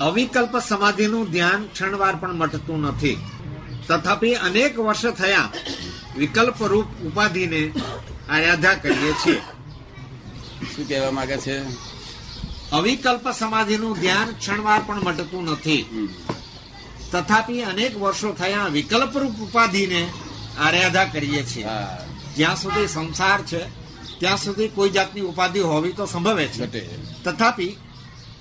અવિકલ્પ 0.00 0.58
સમાધિનું 0.58 1.30
ધ્યાન 1.30 1.66
ક્ષણવાર 1.66 2.16
પણ 2.16 2.34
મટતું 2.34 2.82
નથી. 2.82 3.18
તથાપિ 3.88 4.32
અનેક 4.32 4.78
વર્ષ 4.78 5.06
થયા 5.06 5.50
વિકલ્પ 6.16 6.62
રૂપ 6.62 6.86
ઉપાધિને 6.86 7.72
આરાધા 8.28 8.74
કરીએ 8.74 9.12
છીએ. 9.12 9.40
શું 10.76 10.88
કહેવા 10.88 11.10
માંગે 11.10 11.36
છે? 11.36 11.62
અવિકલ્પ 12.70 13.30
સમાધિનું 13.30 14.00
ધ્યાન 14.00 14.28
ક્ષણવાર 14.38 14.82
પણ 14.86 15.00
મટતું 15.00 15.44
નથી. 15.44 16.08
તથાપિ 17.12 17.60
અનેક 17.62 17.98
વર્ષો 17.98 18.32
થયા 18.32 18.66
વિકલ્પ 18.66 19.18
રૂપ 19.18 19.36
ઉપાધિને 19.40 20.08
આરાધા 20.60 21.04
કરીએ 21.04 21.42
છીએ. 21.42 21.66
જ્યાં 22.36 22.56
સુધી 22.56 22.86
સંસાર 22.86 23.42
છે 23.42 23.60
ત્યાં 24.18 24.36
સુધી 24.36 24.68
કોઈ 24.68 24.90
જાતની 24.90 25.20
ઉપાધિ 25.20 25.60
હોવી 25.60 25.92
તો 25.92 26.06
સંભવે 26.06 26.46
છે. 26.46 26.96
તથાપિ 27.22 27.76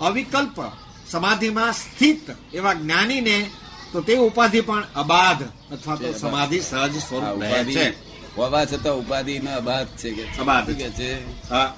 અવિકલ્પ 0.02 0.62
સમાધિમાં 1.10 1.74
સ્થિત 1.74 2.32
એવા 2.54 2.74
જ્ઞાનીને 2.74 3.50
તો 3.92 4.02
તે 4.02 4.18
ઉપાધિ 4.18 4.62
પણ 4.62 4.84
અબાધ 4.96 5.44
અથવા 5.74 5.96
તો 5.96 6.14
સમાધિ 6.14 6.62
સહજ 6.62 6.98
સ્વરૂપ 6.98 7.42
રહે 7.42 7.52
ઉપાધિ 7.52 7.74
છે. 7.74 7.90
હોવા 8.36 8.66
છતાં 8.66 8.94
ઉપાધિ 8.94 9.40
માં 9.40 9.56
અબાધ 9.56 9.88
છે 9.88 10.12
કે 10.12 10.42
અબાધ. 10.42 10.70
કે 10.70 10.90
છે? 10.90 11.12
હા. 11.50 11.76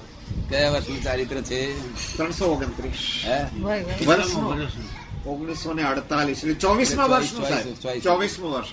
કયા 0.50 0.70
વર્ષનું 0.70 1.02
ચારિત્ર 1.02 1.40
છે? 1.40 1.60
ત્રણસો 2.16 2.44
ઓગણત્રીસ. 2.44 3.24
હે? 3.24 3.44
ઓગણીસો 5.26 5.72
ને 5.72 5.82
અડતાલીસ. 5.82 6.38
એટલે 6.38 6.54
ચોવીસમાં 6.54 7.08
ચોવીસ, 7.08 7.32
વર્ષનું 7.34 7.74
સાહેબ. 7.82 8.00
ચોવીસમું 8.00 8.52
વર્ષ. 8.52 8.72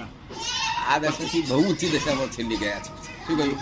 આ 0.88 0.98
દશાથી 0.98 1.42
બહુ 1.42 1.64
ઊંચી 1.64 1.90
દશામાં 1.90 2.28
છેલ્લી 2.28 2.56
ગયા 2.56 2.80
છે. 2.80 3.28
શું 3.28 3.38
કહ્યું? 3.38 3.58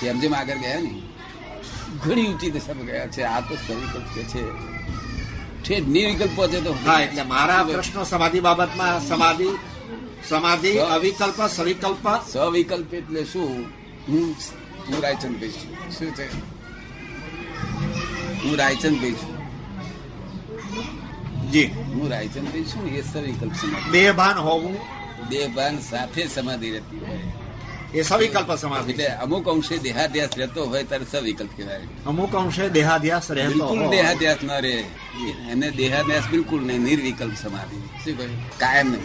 જેમ 0.00 0.20
જેમ 0.20 0.34
આગળ 0.34 0.58
ગયા 0.58 0.80
ને. 0.80 1.17
ઘણી 2.04 2.26
ઊંચી 2.26 2.50
દિશામાં 2.50 2.86
ગયા 2.86 3.06
છે. 3.06 3.22
આ 3.22 3.40
તો 3.40 3.54
સવિકલ્પ 3.54 4.04
કે 4.14 4.22
છે. 4.22 4.50
ઠેઠ 5.62 5.84
નિર્વિકલ્પ 5.84 6.30
પહોંચે 6.36 6.60
તો 6.60 6.72
હા 6.72 7.00
એટલે 7.00 7.22
મારા 7.22 7.62
પ્રશ્નો 7.62 8.04
સમાધિ 8.04 8.40
બાબતમાં 8.40 9.08
સમાધિ 9.08 9.48
સમાધિ 10.28 10.78
અવિકલ્પ 10.78 11.46
સવિકલ્પ? 11.46 12.30
સવિકલ્પ 12.32 12.94
એટલે 12.94 13.24
શું? 13.24 13.66
હું 14.08 14.34
હું 14.88 15.02
રાયચંદ 15.02 15.36
ભાઈ 15.36 15.48
છું. 15.48 15.90
શું 15.90 16.14
છે? 16.14 16.48
હું 18.44 18.56
રાયચંદ 18.56 19.00
ભાઈ 19.00 19.12
છું. 19.12 19.38
જી. 21.50 21.66
હું 21.66 22.10
રાયચંદ 22.10 22.48
ભાઈ 22.48 22.62
છું 22.62 22.88
એ 22.88 23.02
સવિકલ્પ 23.02 23.52
સમાધિ. 23.52 23.90
બે 23.90 24.12
ભાન 24.12 24.38
હોવું. 24.38 24.76
બે 25.28 25.46
ભાન 25.46 25.78
સાથે 25.78 26.26
સમાધિ 26.26 26.70
રહેતી 26.70 26.98
હોય. 26.98 27.47
એ 27.94 28.02
સવિકલ્પ 28.02 28.50
સમાધિ 28.54 28.92
એટલે 28.92 29.06
અમુક 29.24 29.48
અંશે 29.48 29.78
દેહાધ્યાસ 29.78 30.30
રહેતો 30.36 30.64
હોય 30.64 30.82
ત્યારે 30.84 31.06
સવિકલ્પ 31.10 31.50
કહેવાય. 31.56 31.80
અમુક 32.06 32.34
અંશે 32.36 32.68
દેહાધ્યાસ 32.68 33.30
રહેતો 33.30 33.52
બિલકુલ 33.52 33.90
દેહાધ્યાસ 33.90 34.36
ન 34.42 34.50
રહે. 34.64 34.84
એને 35.50 35.70
દેહાધ્યાસ 35.70 36.26
બિલકુલ 36.30 36.62
નહીં 36.62 36.80
નિર્વિકલ્પ 36.80 37.36
સમાધિ. 37.42 37.78
શું 38.04 38.18
કહ્યું 38.18 38.58
કાયમ 38.58 38.88
નહીં. 38.90 39.04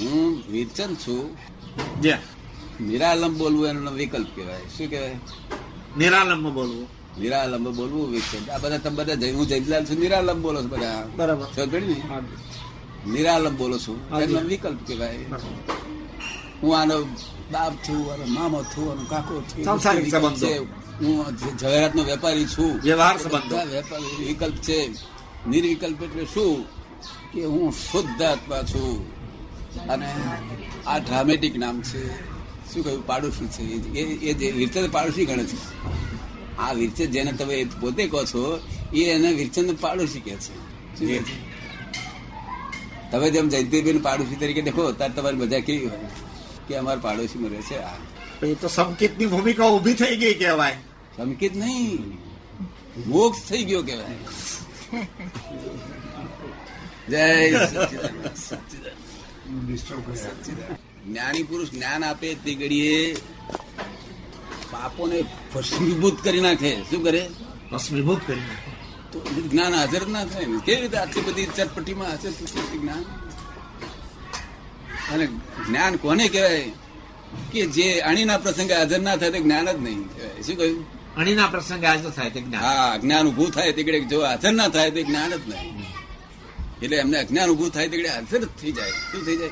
હું 0.00 0.42
વિરચન 0.52 0.94
છું. 0.94 1.36
નિરાલંબ 2.80 3.36
બોલવું 3.38 3.68
એનો 3.68 3.90
વિકલ્પ 3.90 4.28
કહેવાય. 4.36 4.60
શું 4.78 4.90
કહેવાય? 4.90 5.16
નિરાલંબ 5.98 6.48
બોલવું. 6.48 6.86
નિરાલંબ 7.20 7.68
બોલવું 7.68 8.10
વિકલ્પ 8.10 8.50
આ 8.50 8.58
બધા 8.58 8.78
તમે 8.78 8.96
બધા 8.96 9.32
હું 9.32 9.46
જયલાલ 9.46 9.84
છું 9.84 9.98
નિરાલંબ 9.98 10.42
બોલો 10.42 10.62
છો 10.62 10.66
બધા. 10.66 11.06
બરાબર. 11.16 11.46
નિરાલંબ 13.06 13.58
બોલો 13.58 13.78
છું. 13.78 14.20
એનો 14.20 14.40
વિકલ્પ 14.40 14.80
કહેવાય. 14.86 15.18
હું 16.62 16.78
આનો 16.78 17.02
બાપ 17.52 17.72
છું 17.74 18.12
આનો 18.12 18.26
મામો 18.26 18.62
છું 18.62 18.90
આનો 18.90 19.06
કાકો 19.08 19.42
છું 19.42 19.64
સંસારિક 19.64 20.10
સંબંધો. 20.10 20.46
હું 21.00 21.26
જવાહરાત 21.56 21.94
નો 21.94 22.02
વેપારી 22.02 22.46
છું. 22.46 22.80
વ્યવહાર 22.82 23.18
સંબંધો. 23.18 23.56
વેપારી 23.56 24.24
વિકલ્પ 24.24 24.54
છે. 24.54 24.90
નિર્વિકલ્પ 25.48 26.02
એટલે 26.02 26.24
શું? 26.24 26.64
કે 27.32 27.44
હું 27.44 27.72
શુદ્ધ 27.72 28.22
આત્મા 28.22 28.62
છું. 28.62 29.16
અને 29.88 30.14
આ 30.86 30.98
ડ્રામેટિક 30.98 31.56
નામ 31.56 31.82
છે. 31.82 32.24
શું 32.74 32.84
કહ્યું? 32.84 33.06
પાડોશી 33.06 33.46
છે. 33.46 33.62
એ- 33.62 34.32
જે 34.32 34.50
વિરચંદ 34.50 34.90
પાડોશી 34.90 35.26
ગણે 35.26 35.44
છે. 35.44 35.86
આ 36.58 36.72
વિરચંદ 36.72 37.08
જેને 37.08 37.32
તમે 37.32 37.64
પોતે 37.64 38.06
કહો 38.06 38.24
છો 38.24 38.60
એ 38.94 39.04
એને 39.04 39.32
વિરચંદ 39.32 39.76
પાડોશી 39.80 40.20
કહે 40.20 40.36
છે? 40.36 40.66
તમે 43.10 43.30
જેમ 43.30 43.48
જયંતિભાઈ 43.48 43.98
પાડોશી 43.98 44.34
તરીકે 44.34 44.62
દેખો 44.62 44.92
ત્યારે 44.92 45.14
તમારી 45.14 45.36
મજા 45.36 45.58
કેવી 45.58 45.86
હોય? 45.86 45.98
કે 46.68 46.76
અમારા 46.76 47.00
પાડોશીમાં 47.00 47.50
રહે 47.50 47.62
છે. 47.62 47.78
આ 47.78 47.98
એ 48.42 48.54
તો 48.54 48.68
સંકેતની 48.68 49.26
ભૂમિકા 49.26 49.68
ઊભી 49.68 49.94
થઈ 49.94 50.16
ગઈ 50.16 50.34
કહેવાય. 50.34 50.76
સંકેત 51.16 51.56
નહીં. 51.56 52.26
મોક્ષ 53.06 53.40
થઈ 53.48 53.64
ગયો 53.64 53.82
કેવાય 53.82 54.18
જય. 57.08 57.24
જ્ઞાની 61.06 61.42
પુરુષ 61.42 61.70
જ્ઞાન 61.70 62.04
આપે 62.04 62.28
તે 62.34 62.54
ઘડીએ 62.54 63.16
પાપોને 64.70 65.18
ભસ્મીભૂત 65.54 66.16
કરી 66.24 66.40
નાખે. 66.40 66.70
શું 66.90 67.02
કરે? 67.04 67.22
ભસ્મીભૂત 67.72 68.20
કરી 68.26 68.40
નાખે. 68.40 68.70
તો 69.12 69.18
જ્ઞાન 69.50 69.72
હાજર 69.74 70.06
ના 70.06 70.24
થાય 70.24 70.44
કેવી 70.64 70.80
રીતે 70.80 70.96
આટલી 70.98 71.22
બધી 71.22 71.46
ચટપટીમાં 71.56 72.08
હાજર 72.08 72.32
જ્ઞાન? 72.82 73.04
અને 75.12 75.26
જ્ઞાન 75.68 75.96
કોને 75.96 76.28
કહેવાય? 76.28 76.72
કે 77.52 77.66
જે 77.66 78.00
અણીના 78.00 78.38
પ્રસંગે 78.38 78.74
હાજર 78.74 79.00
ના 79.00 79.16
થાય 79.16 79.30
તે 79.30 79.40
જ્ઞાન 79.40 79.72
જ 79.72 79.82
નહીં 79.82 80.02
કહેવાય. 80.02 80.42
શું 80.42 80.56
કહ્યું? 80.56 80.86
અણીના 81.16 81.46
પ્રસંગે 81.46 81.86
હાજર 81.86 82.10
થાય 82.10 82.30
તે 82.30 82.40
જ્ઞાન. 82.40 82.62
હા 82.62 82.96
જ્ઞાન 82.96 83.28
ઉભું 83.28 83.50
થાય 83.50 83.72
તે 83.72 84.00
જો 84.00 84.24
હાજર 84.24 84.52
ના 84.52 84.68
થાય 84.68 84.90
તે 84.90 85.02
જ્ઞાન 85.02 85.30
જ 85.30 85.48
નહીં. 85.48 85.84
એટલે 86.82 86.96
એમને 86.96 87.18
અજ્ઞાન 87.18 87.48
ઉભું 87.48 87.70
થાય 87.70 87.88
તે 87.88 88.08
હાજર 88.08 88.44
જ 88.44 88.48
થઈ 88.48 88.72
જાય. 88.72 88.90
શું 88.90 89.26
થઈ 89.26 89.36
જાય? 89.36 89.48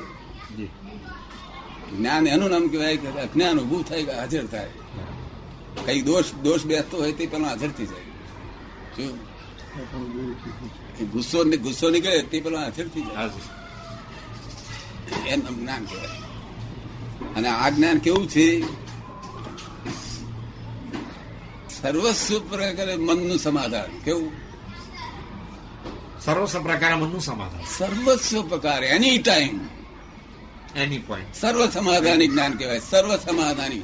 જ્ઞાન 1.97 2.27
એનું 2.27 2.49
નામ 2.49 2.67
કહેવાય 2.67 2.97
કે 2.97 3.07
અજ્ઞાન 3.07 3.59
ઉભું 3.59 3.89
થાય 3.89 4.03
કે 4.03 4.11
હાજર 4.11 4.45
થાય. 4.45 4.69
કઈ 5.85 6.01
દોષ 6.01 6.25
દોષ 6.43 6.63
બેસતો 6.63 6.97
હોય 6.97 7.11
તે 7.11 7.25
પેલો 7.25 7.45
હાજર 7.45 7.69
થઈ 7.69 7.85
જાય. 7.85 8.01
શું? 8.95 9.17
ગુસ્સો 11.11 11.43
ને- 11.43 11.57
ગુસ્સો 11.57 11.89
નીકળે 11.89 12.21
તે 12.21 12.39
પેલો 12.39 12.57
હાજર 12.57 12.87
થઈ 12.87 13.01
જાય. 13.01 13.15
હાજી. 13.15 13.54
એનું 15.13 15.59
જ્ઞાન 15.59 15.85
કહેવાય. 15.85 16.07
અને 17.35 17.47
આ 17.47 17.69
જ્ઞાન 17.69 17.97
કેવું 17.97 18.29
છે? 18.29 18.61
સર્વસ્વ 21.81 22.39
પ્રકારે 22.39 22.95
મનનું 22.95 23.37
સમાધાન. 23.37 23.99
કેવું? 23.99 24.31
સર્વસ્વ 26.25 26.63
પ્રકારે 26.63 26.95
મનનું 26.95 27.21
સમાધાન. 27.21 27.61
સર્વસ્વ 27.77 28.47
પ્રકારે 28.47 28.87
એની 28.87 29.17
ટાઈમ 29.17 29.59
એની 30.75 30.99
પોઈન્ટ 30.99 31.35
સર્વ 31.35 31.69
સમાધાની 31.69 32.27
જ્ઞાન 32.27 32.53
કહેવાય. 32.53 32.79
સર્વ 32.79 33.17
સમાધાની 33.17 33.81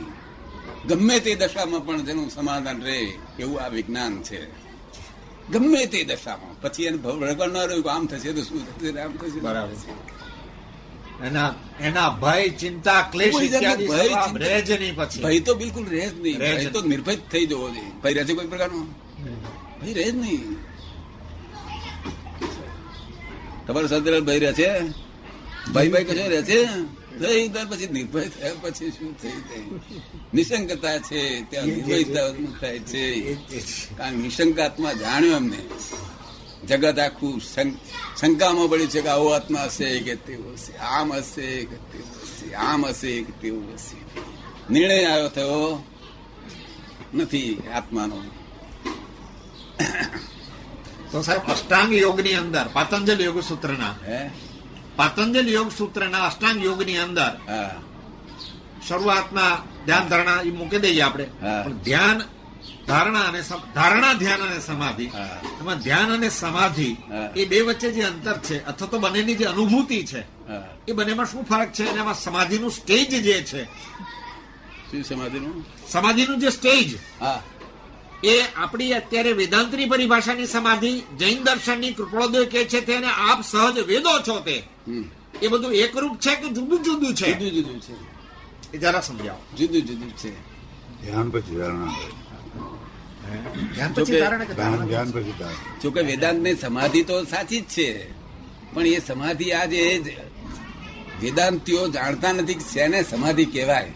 ગમે 0.88 1.20
તે 1.20 1.36
દશામાં 1.36 1.86
પણ 1.86 2.06
જેનું 2.06 2.30
સમાધાન 2.30 2.82
રહે 2.82 3.14
એવું 3.40 3.62
આ 3.62 3.68
વિજ્ઞાન 3.68 4.24
છે. 4.24 4.52
ગમે 5.50 5.86
તે 5.86 6.04
દશામાં. 6.04 6.62
પછી 6.62 6.84
એને 6.84 6.98
ભગવાન 6.98 7.54
ના 7.54 7.64
રહ્યું 7.64 7.94
આમ 7.94 8.06
થશે 8.06 8.34
તો 8.34 8.42
શું 8.42 8.80
થશે 8.80 9.00
આમ 9.00 9.12
થશે 9.12 9.40
બરાબર. 9.40 9.76
એના 11.26 11.56
એના 11.82 12.10
ભય 12.10 12.50
ચિંતા 12.50 13.02
ક્લેશ 13.12 13.42
ઇત્યાદિ 13.42 13.88
ભય, 13.88 14.06
રહે 14.36 14.62
જ 14.62 14.72
નહીં 14.72 14.96
પછી. 14.96 15.24
ભય 15.24 15.40
તો 15.40 15.56
બિલકુલ 15.56 15.86
રહે 15.86 16.10
જ 16.10 16.22
નહીં. 16.22 16.40
ભય 16.40 16.66
તો 16.66 16.82
નિર્ભય 16.82 17.16
થઈ 17.16 17.46
જવો 17.46 17.70
જોઈએ. 17.70 17.92
ભય 18.04 18.14
રહે 18.14 18.24
છે 18.26 18.34
કોઈ 18.34 18.48
પ્રકારનો? 18.48 18.82
ભય 19.82 19.94
રહે 19.94 20.12
જ 20.12 20.16
નહીં. 20.16 20.58
તમારો 23.68 23.88
સદર 23.88 24.22
ભય 24.22 24.40
રહે 24.40 24.54
છે? 24.54 24.88
ભય 25.74 25.90
ભય 25.90 26.04
કશો 26.04 26.30
રહે 26.30 26.42
છે? 26.42 26.66
થઈ 27.22 27.50
ત્યાર 27.50 27.66
પછી 27.66 27.88
નિર્ભય 27.88 28.22
થયા 28.22 28.52
પછી 28.62 28.92
શું 28.92 29.22
થઈ 29.22 29.30
જાય? 29.30 29.64
નિશંકતા 30.34 30.98
છે 30.98 31.42
ત્યાં 31.50 31.66
નિર્ભયતા 31.66 32.30
થાય 32.60 32.80
છે. 32.80 33.34
કારણ 33.98 34.14
નિશંકાત્મા 34.14 34.94
જાણ્યો 34.94 35.36
અમને 35.36 35.58
જગત 36.70 36.98
આખું 37.06 37.36
શંકામાં 38.20 38.68
પડ્યું 38.72 38.92
છે 38.94 39.02
કે 39.06 39.10
આવો 39.16 39.28
આત્મા 39.38 39.68
હશે 39.70 39.88
કે 40.06 40.14
તેવો 40.26 40.50
હશે 40.56 40.74
આમ 40.96 41.08
હશે 41.20 41.48
કે 41.70 41.78
તેવું 41.92 42.18
હશે 42.26 42.48
આમ 42.68 42.82
હશે 42.90 43.12
કે 43.28 43.34
તેવું 43.42 43.66
હશે. 43.76 43.98
નિર્ણય 44.72 44.98
આવ્યો 45.12 45.30
થયો 45.38 45.70
નથી 47.18 47.52
આત્માનો. 47.78 48.18
તો 51.12 51.18
સાહેબ 51.28 51.44
અષ્ટાંગ 51.54 51.92
યોગની 52.04 52.38
અંદર 52.44 52.66
પાતંજલ 52.76 53.20
યોગ 53.28 53.40
સૂત્રના. 53.50 53.96
પાતંજલ 55.00 55.48
યોગ 55.56 55.70
સૂત્રના 55.80 56.24
અષ્ટાંગ 56.30 56.60
યોગની 56.68 57.00
અંદર 57.06 57.34
શરૂઆતમાં 58.88 59.56
ધ્યાન 59.86 60.08
ધારણા 60.12 60.40
એ 60.48 60.52
મૂકી 60.60 60.82
દઈએ 60.84 61.04
આપણે. 61.08 61.26
પણ 61.66 61.78
ધ્યાન 61.88 62.20
ધારણા 62.92 63.24
અને 63.30 63.42
ધારણા 63.76 64.14
ધ્યાન 64.22 64.42
અને 64.48 64.60
સમાધિ. 64.70 65.06
એમાં 65.62 65.78
ધ્યાન 65.86 66.10
અને 66.16 66.30
સમાધિ 66.42 66.90
એ 67.36 67.46
બે 67.52 67.58
વચ્ચે 67.68 67.90
જે 67.96 68.04
અંતર 68.12 68.38
છે 68.48 68.58
અથવા 68.66 68.90
તો 68.92 68.98
બંનેની 69.04 69.36
જે 69.36 69.46
અનુભૂતિ 69.54 70.00
છે 70.06 70.22
એ 70.88 70.92
બંનેમાં 70.98 71.28
શું 71.32 71.44
ફરક 71.46 71.70
છે? 71.78 71.86
અને 71.92 72.00
એમાં 72.00 72.18
સમાધિનું 72.26 72.72
સ્ટેજ 72.72 73.12
જે 73.28 73.38
છે. 73.44 73.64
સમાધિનું? 75.10 75.56
સમાધિનું 75.90 76.38
જે 76.40 76.50
સ્ટેજ 76.50 76.90
એ 78.24 78.34
આપણી 78.56 78.94
અત્યારે 78.94 79.32
વેદાંતની 79.34 79.88
પરિભાષાની 79.92 80.48
સમાધિ 80.48 80.92
જૈન 81.20 81.40
દર્શનની 81.44 81.94
કૃપણોદય 81.94 82.46
કે 82.46 82.62
છે 82.66 82.80
તેને 82.82 83.10
આપ 83.30 83.40
સહજ 83.42 83.78
વેદો 83.90 84.14
છો 84.28 84.36
તે. 84.40 84.58
એ 85.42 85.48
બધું 85.48 85.74
એકરૂપ 85.74 86.16
છે 86.20 86.34
કે 86.36 86.48
જુદું 86.56 86.80
જુદું 86.84 87.14
છે? 87.16 87.30
જુદું 87.34 87.52
જુદું 87.58 87.80
છે. 87.82 87.96
એ 88.74 88.78
જરા 88.78 89.02
સમજાવો. 89.02 89.42
જુદું 89.58 89.82
જુદું 89.82 90.12
છે. 90.18 90.32
ધ્યાન 91.02 91.28
પછી 91.30 91.56
ધારણા 91.58 91.94
ધ્યાન 93.76 94.84
વેદાંત 94.84 95.18
જોકે 95.82 96.02
વેદાંતની 96.02 96.56
સમાધિ 96.56 97.04
તો 97.04 97.24
સાચી 97.24 97.62
જ 97.62 97.64
છે. 97.64 98.12
પણ 98.74 98.88
એ 98.88 99.00
સમાધિ 99.00 99.52
આજે 99.52 100.04
વેદાંતિઓ 101.22 101.88
જાણતા 101.88 102.32
નથી 102.32 102.54
કે 102.54 102.66
શેને 102.74 103.04
સમાધિ 103.04 103.46
કહેવાય. 103.46 103.92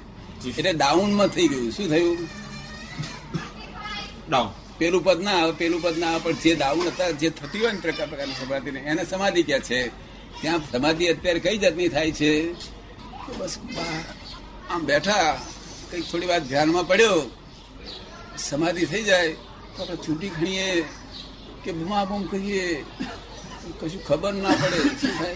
એટલે 0.58 0.74
ડાઉનમાં 0.74 1.28
થઈ 1.28 1.48
ગયું. 1.48 1.72
શું 1.72 1.90
થયું? 1.90 2.18
ડાઉન. 4.30 4.50
પેલું 4.78 5.04
પદ 5.04 5.24
ના 5.24 5.32
આવે 5.32 5.52
પેલું 5.52 5.82
પદ 5.82 5.98
ના 5.98 6.08
આવે 6.08 6.20
પણ 6.20 6.32
જે 6.32 6.56
ડાઉન 6.56 6.88
હતા 6.88 7.10
જે 7.10 7.30
થતી 7.30 7.60
હોય 7.60 7.72
ને 7.72 7.80
પ્રકાર 7.80 8.08
પ્રકારની 8.08 8.34
સમાધિ 8.34 8.72
ને 8.72 8.80
એને 8.80 9.06
સમાધિ 9.06 9.44
કે 9.44 9.60
છે? 9.60 9.88
ત્યાં 10.42 10.72
સમાધિ 10.72 11.08
અત્યારે 11.08 11.40
કઈ 11.40 11.58
જાતની 11.58 11.88
થાય 11.88 12.12
છે? 12.12 12.54
બસ 13.38 13.58
આમ 14.70 14.86
બેઠા 14.86 15.42
કંઈક 15.92 16.06
થોડી 16.12 16.26
વાર 16.26 16.40
ધ્યાનમાં 16.40 16.88
પડ્યો. 16.88 17.35
સમાધિ 18.38 18.86
થઈ 18.86 19.04
જાય 19.04 19.34
તો 19.76 19.82
આપણે 19.82 19.96
છૂટી 19.96 20.30
ખણીએ 20.30 20.82
કે 21.64 21.72
બુમા 21.72 22.06
બુમ 22.06 22.24
કહીએ. 22.24 22.86
કશું 23.82 24.04
ખબર 24.04 24.34
ના 24.34 24.50
પડે. 24.50 24.78
શું 24.78 25.20
થાય? 25.20 25.36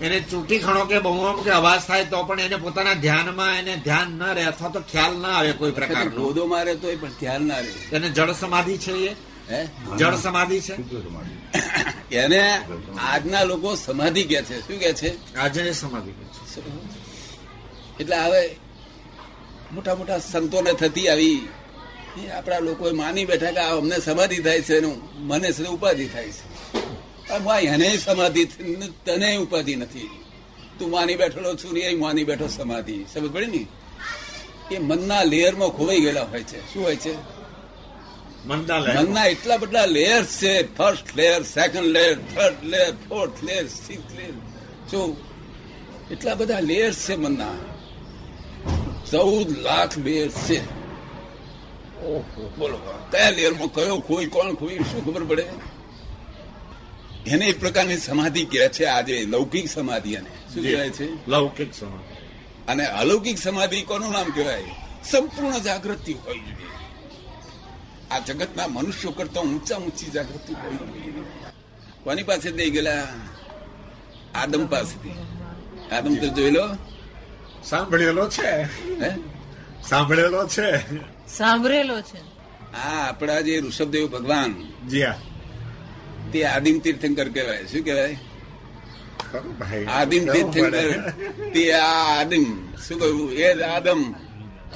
એને 0.00 0.20
ચૂંટી 0.20 0.58
ખણો 0.58 0.84
કે 0.84 0.98
બહુ 0.98 1.42
કે 1.42 1.50
અવાજ 1.50 1.80
થાય 1.80 2.04
તો 2.04 2.24
પણ 2.24 2.40
એને 2.40 2.56
પોતાના 2.56 2.94
ધ્યાનમાં 2.94 3.58
એને 3.58 3.76
ધ્યાન 3.76 4.10
ના 4.12 4.32
રહે 4.32 4.44
અથવા 4.44 4.68
તો 4.68 4.80
ખ્યાલ 4.80 5.18
ના 5.18 5.28
આવે 5.28 5.52
કોઈ 5.52 5.70
પ્રકારનો. 5.70 6.10
ગોદો 6.10 6.46
મારે 6.46 6.74
તોય 6.74 6.96
પણ 6.96 7.08
ધ્યાન 7.08 7.42
ના 7.42 7.58
રહે. 7.58 7.96
એને 7.96 8.10
જળ 8.10 8.32
સમાધિ 8.32 8.78
છે 8.78 8.92
એ? 8.92 9.16
હે? 9.50 9.68
જળ 9.98 10.16
સમાધિ 10.16 10.60
છે? 10.60 10.74
એને 12.16 12.60
આજના 13.00 13.42
લોકો 13.42 13.74
સમાધિ 13.74 14.24
કે 14.24 14.42
છે. 14.42 14.60
શું 14.60 14.78
કે 14.78 14.92
છે? 14.92 15.36
આજે 15.36 15.72
સમાધિ 15.72 16.10
કે 16.10 16.24
છે. 16.24 16.60
એટલે 18.00 18.16
હવે 18.16 18.56
મોટા 19.72 19.94
મોટા 19.94 20.18
સંતોને 20.18 20.72
થતી 20.72 21.08
આવી. 21.08 21.48
એ 22.24 22.28
આપણા 22.28 22.58
લોકોએ 22.58 22.92
માની 22.92 23.24
બેઠા 23.24 23.50
કે 23.50 23.58
આ 23.58 23.76
અમને 23.76 23.98
સમાધિ 23.98 24.38
થાય 24.38 24.60
છે 24.60 24.76
એનું 24.76 24.96
મને 25.26 25.52
છે 25.52 25.64
ઉપાધિ 25.64 26.06
થાય 26.06 26.28
છે. 26.28 27.38
ભાઈ 27.38 27.64
એને 27.64 27.96
સમાધિ 27.96 28.44
તને 29.06 29.36
ઉપાધિ 29.36 29.76
નથી. 29.76 30.10
તું 30.78 30.90
માની 30.90 31.16
બેઠેલો 31.16 31.54
છું 31.54 31.72
ને 31.72 31.80
એ 31.80 31.94
માની 31.96 32.24
બેઠો 32.24 32.46
સમાધિ. 32.46 33.04
સમજ 33.14 33.32
પડી 33.32 33.46
ને? 33.46 33.66
એ 34.74 34.78
મનના 34.78 35.22
લેયરમાં 35.22 35.68
ખોવાઈ 35.68 36.00
ગયેલા 36.00 36.22
હોય 36.22 36.42
છે. 36.42 36.74
શું 36.74 36.84
હોય 36.84 36.96
છે? 36.96 37.14
મનના 38.46 39.26
એટલા 39.26 39.56
બધા 39.56 39.84
લેયર 39.86 40.24
છે. 40.24 40.76
First 40.76 41.16
layer 41.16 41.42
second 41.42 41.86
layer 41.86 42.18
third 42.34 42.64
layer 42.64 42.94
fourth 43.08 43.44
layer 43.44 43.66
six 43.66 44.14
layer 44.16 44.32
જો 44.90 45.16
એટલા 46.10 46.34
બધા 46.34 46.60
લેયર્સ 46.60 46.96
છે 46.96 47.16
મનના. 47.16 47.71
ચૌદ 49.12 49.58
લાખ 49.58 49.98
લેયર્સ 49.98 50.34
છે. 50.34 50.64
બોલો 52.58 52.78
કયા 53.10 53.30
લેયરમાં 53.30 53.68
કયો 53.68 53.98
ખોઈ 53.98 54.26
કોણ 54.26 54.54
ખોઈ 54.54 54.78
શું 54.78 55.06
ખબર 55.06 55.24
પડે? 55.24 55.46
એને 57.26 57.46
એક 57.46 57.60
પ્રકારની 57.60 57.96
સમાધિ 57.96 58.44
કહે 58.44 58.68
છે 58.68 58.84
આજે 58.84 59.24
લૌકિક 59.24 59.70
સમાધિ 59.70 60.14
અને 60.14 60.30
શું 60.54 60.62
કહેવાય 60.62 60.90
છે? 60.90 61.30
લૌકિક 61.30 61.74
સમાધિ. 61.74 62.14
અને 62.68 62.86
અલૌકિક 62.86 63.38
સમાધિ 63.38 63.82
કોનું 63.82 64.12
નામ 64.12 64.30
કહેવાય? 64.30 64.64
સંપૂર્ણ 65.10 65.58
જાગૃતિ 65.58 66.12
હોય 66.12 66.38
જોઈએ. 66.38 66.72
આ 68.10 68.18
જગતના 68.18 68.66
મનુષ્યો 68.66 69.10
કરતા 69.10 69.40
ઊંચા 69.40 69.76
ઊંચી 69.76 70.10
જાગૃતિ 70.10 70.52
હોય 70.52 70.72
જોઈએ. 70.72 71.12
કોની 72.04 72.22
પાસે 72.22 72.50
દઈ 72.50 72.70
ગયેલા? 72.70 73.08
આદમ 74.34 74.66
પાસેથી. 74.66 75.14
આદમ 75.96 76.14
તો 76.14 76.28
જોઈ 76.28 76.50
લો. 76.50 76.68
સાંભળેલો 77.64 78.28
છે? 78.28 78.64
સાંભળેલો 79.88 80.48
છે? 80.48 80.70
સાંભળેલો 81.26 82.00
છે. 82.00 82.20
આ 82.76 83.08
આપણા 83.08 83.40
જે 83.40 83.60
ઋષભદેવ 83.60 84.06
ભગવાન 84.06 84.72
જી 84.88 85.02
હા. 85.02 85.18
તે 86.32 86.44
આદિમ 86.44 86.78
તીર્થંકર 86.78 87.28
કહેવાય. 87.28 87.64
શું 87.66 87.84
કહેવાય? 87.84 88.18
આદિમ 89.84 90.32
તીર્થંકર. 90.32 91.10
તે 91.54 91.72
આ 91.72 92.20
આદિમ 92.20 92.76
શું 92.76 93.00
કહ્યું 93.00 93.32
એ 93.32 93.62
આદમ. 93.62 94.12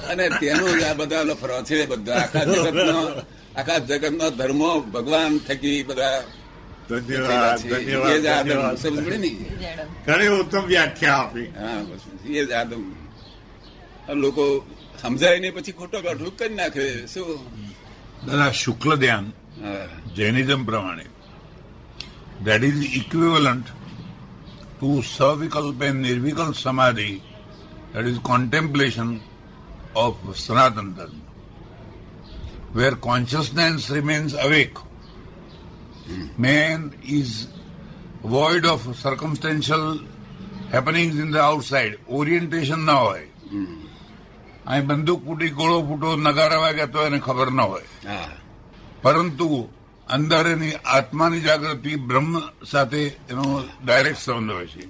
અને 0.09 0.29
તેનો 0.29 0.67
આ 0.89 0.93
બધા 0.93 1.23
લફરો 1.23 1.63
છે 1.63 1.85
બધા. 1.85 2.15
આખા 2.15 2.43
જગતનો 2.43 3.21
આખા 3.55 3.77
જગતનો 3.77 4.29
ધર્મો 4.29 4.79
ભગવાન 4.79 5.37
થકી 5.37 5.83
બધા 5.83 6.23
ધન્યવાદ 6.89 7.59
ધન્યવાદ 7.69 8.25
આદમ 8.25 8.49
ધન્યવાદ. 8.49 8.77
સમજ 8.77 9.05
પડી 9.05 9.17
ને 9.17 9.29
ઘણી 10.05 10.27
ઉત્તમ 10.27 10.61
વ્યાખ્યા 10.61 11.13
આપી. 11.13 11.45
હા 11.45 11.83
બસ 11.83 11.99
એ 12.25 12.45
જ 12.45 12.51
આદમ. 12.51 12.83
લોકો 14.13 14.65
સમજાય 15.01 15.39
ને 15.39 15.49
પછી 15.49 15.71
ખોટો 15.71 16.01
કાઢું 16.01 16.37
કરી 16.37 16.55
નાખે. 16.55 17.07
શું? 17.07 17.39
દાદા 18.27 18.51
શુક્લ 18.51 18.95
ધ્યાન 18.95 19.31
જૈનિઝમ 20.15 20.65
પ્રમાણે. 20.65 21.05
That 22.43 22.63
is 22.63 22.95
equivalent 22.95 23.65
to 24.79 25.03
savikalpa 25.17 25.83
and 25.83 26.01
nirvikalpa 26.01 26.55
samadhi 26.55 27.21
that 27.93 28.07
is 28.07 28.17
contemplation 28.17 29.19
of 29.95 30.35
Sanatana 30.35 30.93
Dharma 30.93 31.21
where 32.75 32.93
consciousness 32.93 33.91
remains 33.91 34.33
awake. 34.35 34.79
Man 36.39 36.91
is 37.05 37.29
void 38.25 38.65
of 38.65 38.85
circumstantial 39.03 39.85
happenings 40.73 41.15
in 41.19 41.31
the 41.31 41.41
outside. 41.41 41.93
Orientation 42.09 42.85
ના 42.85 42.93
હોય. 42.93 43.27
અહીં 44.67 44.87
બંદૂક 44.87 45.25
ફૂટી 45.25 45.49
ગોળો 45.49 45.81
ફૂટો 45.81 46.15
નગારા 46.15 46.57
વાગ્યા 46.57 46.85
તો 46.85 47.05
એને 47.05 47.19
ખબર 47.19 47.51
ન 47.51 47.61
હોય. 47.61 47.83
પરંતુ 49.01 49.69
અંદર 50.09 50.47
એની 50.47 50.71
આત્માની 50.71 51.39
જાગૃતિ 51.39 51.95
બ્રહ્મ 51.95 52.39
સાથે 52.71 53.05
એનો 53.05 53.63
ડાયરેક્ટ 53.85 54.19
સંબંધ 54.19 54.51
હોય 54.51 54.67
છે. 54.67 54.83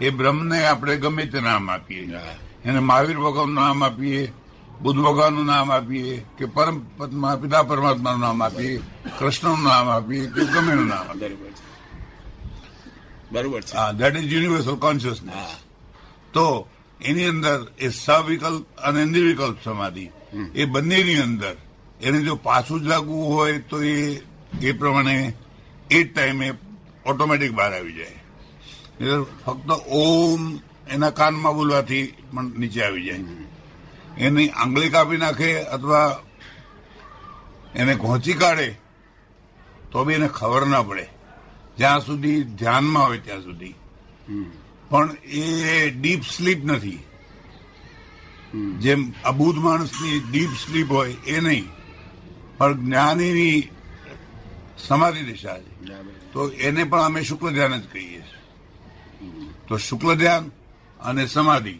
એ 0.00 0.10
બ્રહ્મને 0.10 0.64
આપણે 0.66 0.96
ગમે 0.96 1.26
તે 1.26 1.40
નામ 1.40 1.70
આપીએ. 1.70 2.08
એને 2.64 2.78
મહાવીર 2.78 3.18
ભગવાનનું 3.18 3.54
નામ 3.54 3.84
આપીએ. 3.84 4.32
બુદ્ધ 4.82 5.00
ભગવાનનું 5.00 5.46
નામ 5.46 5.72
આપીએ 5.72 6.24
કે 6.38 6.44
પરમ 6.44 6.76
પિતા 7.42 7.62
પરમાત્માનું 7.62 8.20
નામ 8.20 8.42
આપીએ 8.42 8.82
કૃષ્ણનું 9.18 9.62
નામ 9.62 9.88
આપીએ 9.88 10.26
કે 10.26 10.44
ગમે 10.44 10.72
એનું 10.72 10.86
નામ 10.86 11.06
આપીએ. 11.10 11.52
બરોબર 13.32 13.60
છે. 13.60 13.76
હા 13.76 13.92
દેટ 13.92 14.16
ઇઝ 14.16 14.32
યુનિવર્સલ 14.32 14.76
કોન્શિયસનેસ 14.76 15.56
તો 16.32 16.68
એની 17.00 17.24
અંદર 17.24 17.58
એ 17.78 17.88
સવિકલ્પ 17.88 18.64
અને 18.78 19.04
નિર્વિકલ્પ 19.04 19.56
સમાધિ 19.64 20.10
એ 20.54 20.64
બંનેની 20.64 21.16
અંદર 21.16 21.56
એને 22.00 22.18
જો 22.22 22.36
પાછું 22.36 22.80
જ 22.82 22.86
લાગવું 22.86 23.34
હોય 23.34 23.58
તો 23.58 23.82
એ 23.82 24.20
એ 24.62 24.72
પ્રમાણે 24.72 25.32
એ 25.90 26.02
જ 26.04 26.14
ટાઈમે 26.14 26.54
ઓટોમેટિક 27.06 27.52
બહાર 27.52 27.74
આવી 27.74 27.92
જાય. 27.92 28.18
ફક્ત 29.46 29.70
ઓમ 29.86 30.60
એના 30.90 31.10
કાનમાં 31.10 31.54
બોલવાથી 31.54 32.06
પણ 32.06 32.44
નીચે 32.58 32.84
આવી 32.84 33.04
જાય. 33.04 33.18
એની 34.18 34.48
આંગળી 34.48 34.88
કાપી 34.88 35.16
નાખે 35.16 35.62
અથવા 35.62 36.22
એને 37.74 37.94
ઘોંચી 37.94 38.32
કાઢે 38.32 38.76
તો 39.92 40.04
બી 40.04 40.14
એને 40.14 40.28
ખબર 40.28 40.66
ના 40.66 40.82
પડે. 40.82 41.06
જ્યાં 41.78 42.00
સુધી 42.00 42.42
ધ્યાનમાં 42.42 43.06
હોય 43.06 43.18
ત્યાં 43.18 43.42
સુધી. 43.42 43.74
પણ 44.88 45.10
એ 45.24 45.90
ડીપ 45.90 46.22
સ્લીપ 46.22 46.64
નથી. 46.64 46.98
જેમ 48.78 49.12
અબૂધ 49.24 49.56
માણસની 49.56 50.20
ડીપ 50.20 50.50
સ્લીપ 50.50 50.90
હોય 50.90 51.12
એ 51.12 51.40
નહીં. 51.40 51.64
પણ 52.58 52.84
જ્ઞાનીની 52.84 53.68
સમાધિ 54.78 55.22
દિશા 55.22 55.58
છે. 55.58 55.86
તો 56.32 56.48
એને 56.48 56.84
પણ 56.84 57.00
અમે 57.00 57.22
શુક્લ 57.22 57.50
ધ્યાન 57.50 57.80
જ 57.80 57.84
કહીએ 57.92 58.08
છીએ. 58.08 58.22
તો 59.68 59.76
શુક્લ 59.76 60.14
ધ્યાન 60.14 60.50
અને 61.00 61.26
સમાધિ 61.26 61.78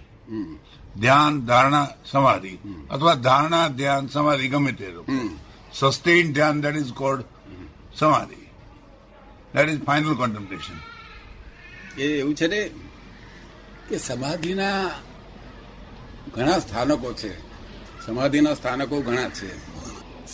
ધ્યાન 1.00 1.46
ધારણા 1.46 1.88
સમાધિ. 2.10 2.58
અથવા 2.90 3.14
ધારણા 3.14 3.68
ધ્યાન 3.68 4.06
સમાધિ 4.06 4.48
ગમે 4.48 4.72
તે 4.72 4.92
સસ્ટેન 5.72 6.32
ધ્યાન 6.32 6.60
that 6.60 6.76
is 6.76 6.92
called 6.92 7.24
samadhi. 7.94 8.50
That 9.54 9.68
is 9.68 9.82
final 9.82 10.14
contemplation 10.14 10.74
એ 12.00 12.04
એવું 12.04 12.34
છે 12.34 12.46
ને 12.46 12.70
કે 13.88 13.98
સમાધિના 13.98 14.90
ઘણા 16.34 16.58
સ્થાનકો 16.58 17.12
છે. 17.12 17.38
સમાધિના 18.06 18.54
સ્થાનકો 18.54 19.02
ઘણા 19.02 19.28
છે. 19.28 19.50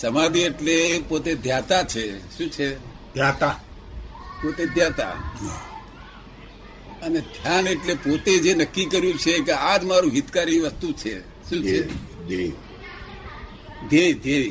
સમાધિ 0.00 0.40
એટલે 0.40 1.04
પોતે 1.08 1.34
ધ્યાતા 1.34 1.82
છે. 1.82 2.38
શું 2.38 2.50
છે? 2.50 2.78
ધ્યાતા. 3.14 3.60
પોતે 4.42 4.66
ધ્યાતા. 4.66 5.12
અને 7.02 7.20
ધ્યાન 7.20 7.68
એટલે 7.68 7.94
પોતે 7.94 8.38
જે 8.38 8.54
નક્કી 8.54 8.84
કર્યું 8.84 9.18
છે 9.18 9.38
કે 9.38 9.52
આ 9.52 9.76
જ 9.76 9.84
મારું 9.84 10.12
હિતકારી 10.12 10.60
વસ્તુ 10.60 10.92
છે. 10.92 11.20
શું 11.20 11.64
છે? 11.64 11.82
ધ્યેય 13.88 14.12
ધ્યેય. 14.12 14.50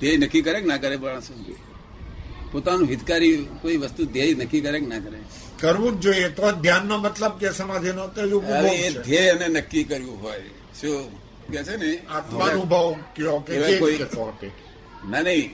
ધ્યેય 0.00 0.16
નક્કી 0.16 0.42
કરે 0.42 0.60
કે 0.60 0.66
ના 0.66 0.76
કરે 0.76 0.96
માણસ? 0.96 1.28
પોતાનું 2.52 2.88
હિતકારી 2.88 3.46
કોઈ 3.62 3.76
વસ્તુ 3.76 4.04
ધ્યેય 4.04 4.34
નક્કી 4.34 4.60
કરે 4.60 4.80
કે 4.80 4.86
ના 4.86 4.98
કરે? 4.98 5.18
કરવું 5.60 5.96
જ 5.96 6.00
જોઈએ. 6.00 6.28
તો 6.28 6.52
ધ્યાનનો 6.52 6.98
મતલબ 6.98 7.38
કે 7.38 7.52
સમાધિનો 7.52 8.06
તો 8.06 8.42
એ 8.64 8.90
ધ્યેય 8.90 9.30
અને 9.30 9.48
નક્કી 9.48 9.84
કર્યું 9.84 10.22
હોય. 10.22 10.40
શું? 10.80 11.12
કે 11.52 11.64
છે 11.64 11.76
ને? 11.76 11.98
આત્માનુભવ 12.10 12.96
કયો 13.16 13.38
કે 13.38 13.78
કોઈ-. 13.78 13.98
ના 15.10 15.20
નહીં. 15.20 15.50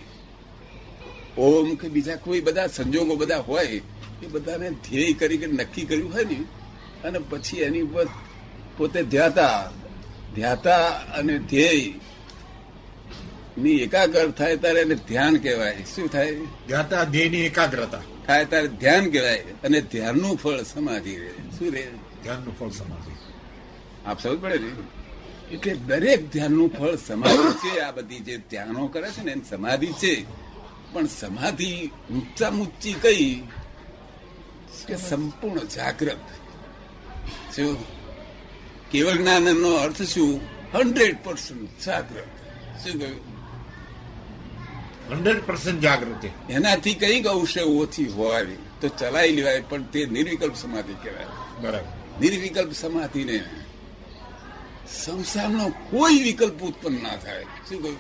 ઓમ 1.38 1.74
કે 1.74 1.88
બીજા 1.88 2.16
કોઈ 2.16 2.40
બધા 2.40 2.66
સંજોગો 2.66 3.16
બધા 3.16 3.38
હોય 3.38 3.80
એ 4.22 4.26
બધાને 4.26 4.70
ધ્યેય 4.70 5.12
કરી 5.12 5.38
કે 5.38 5.46
નક્કી 5.46 5.82
કર્યું 5.82 6.12
હોય 6.12 6.24
ને 6.24 6.44
અને 7.04 7.18
પછી 7.18 7.56
એની 7.56 7.80
ઉપર 7.80 8.06
પોતે 8.76 9.02
ધ્યાતા 9.02 9.72
ધ્યાતા 10.34 10.88
અને 10.88 11.38
ધ્યેયની 11.38 13.70
એકાગ્ર 13.70 14.30
થાય 14.30 14.56
ત્યારે 14.56 14.80
એને 14.80 14.94
ધ્યાન 14.94 15.36
કહેવાય. 15.36 15.76
શું 15.94 16.08
થાય? 16.08 16.38
ધ્યાતા 16.66 17.04
ધ્યેયની 17.04 17.38
એકાગ્રતા. 17.38 18.02
થાય 18.26 18.44
ત્યારે 18.44 18.68
ધ્યાન 18.68 19.10
કહેવાય 19.10 19.38
અને 19.38 19.80
ધ્યાનનું 19.80 20.36
ફળ 20.36 20.62
સમાધિ 20.62 21.16
રહે. 21.16 21.28
શું 21.28 21.72
રહે? 21.72 21.88
ધ્યાનનું 22.22 22.58
ફળ 22.58 22.68
સમાધિ. 22.68 23.12
આપ 24.06 24.20
સમજ 24.20 24.38
પડે 24.38 24.58
ને? 24.58 24.70
એટલે 25.54 25.74
દરેક 25.74 26.32
ધ્યાનનું 26.32 26.68
ફળ 26.68 26.96
સમાધિ 26.96 27.36
છે. 27.36 27.78
આ 27.78 27.90
બધી 27.90 28.18
જે 28.18 28.36
ધ્યાનો 28.36 28.86
કરે 28.86 29.10
છે 29.10 29.22
ને 29.22 29.32
એની 29.32 29.42
સમાધિ 29.50 29.86
છે. 29.86 30.24
પણ 30.92 31.06
સમાધિ 31.06 31.90
ઊંચા 32.10 32.50
ઊંચી 32.50 32.92
કઈ? 32.92 33.42
કે 34.86 34.96
સંપૂર્ણ 34.96 35.58
જાગૃત 35.64 36.16
શું 37.56 38.00
કેવળ 38.90 39.16
જ્ઞાનનો 39.16 39.70
અર્થ 39.72 40.02
શું? 40.02 40.40
હંડ્રેડ 40.74 41.24
પર્સન્ટ 41.24 41.84
જાગૃત 41.86 42.24
શું 42.84 43.00
કહ્યું? 43.00 43.30
હંડ્રેડ 45.10 45.46
પર્સન્ટ 45.46 45.80
જાગૃતિ 45.80 46.28
એનાથી 46.50 46.94
કંઈક 46.94 47.26
અંશે 47.26 47.60
ઓછી 47.60 48.04
હોય 48.04 48.46
તો 48.80 48.88
ચલાવી 48.88 49.32
લેવાય 49.32 49.60
પણ 49.60 49.82
તે 49.82 50.06
નિર્વિકલ્પ 50.06 50.56
સમાધિ 50.56 50.94
કહેવાય. 50.94 51.26
બરાબર. 51.60 52.20
નિર્વિકલ્પ 52.20 52.72
સમાધિને 52.72 53.44
સંસારનો 55.04 55.68
કોઈ 55.68 56.22
વિકલ્પ 56.22 56.60
ઉત્પન્ન 56.60 57.02
ના 57.02 57.16
થાય. 57.16 57.42
શું 57.42 57.82
કહ્યું? 57.82 57.98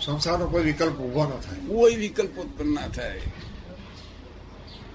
સંસારનો 0.00 0.46
કોઈ 0.46 0.64
વિકલ્પ 0.64 0.96
ઊભો 0.98 1.24
ન 1.24 1.30
થાય. 1.30 1.58
કોઈ 1.58 1.94
વિકલ્પ 1.94 2.30
ઉત્પન્ન 2.30 2.74
ના 2.74 2.88
થાય. 2.88 3.20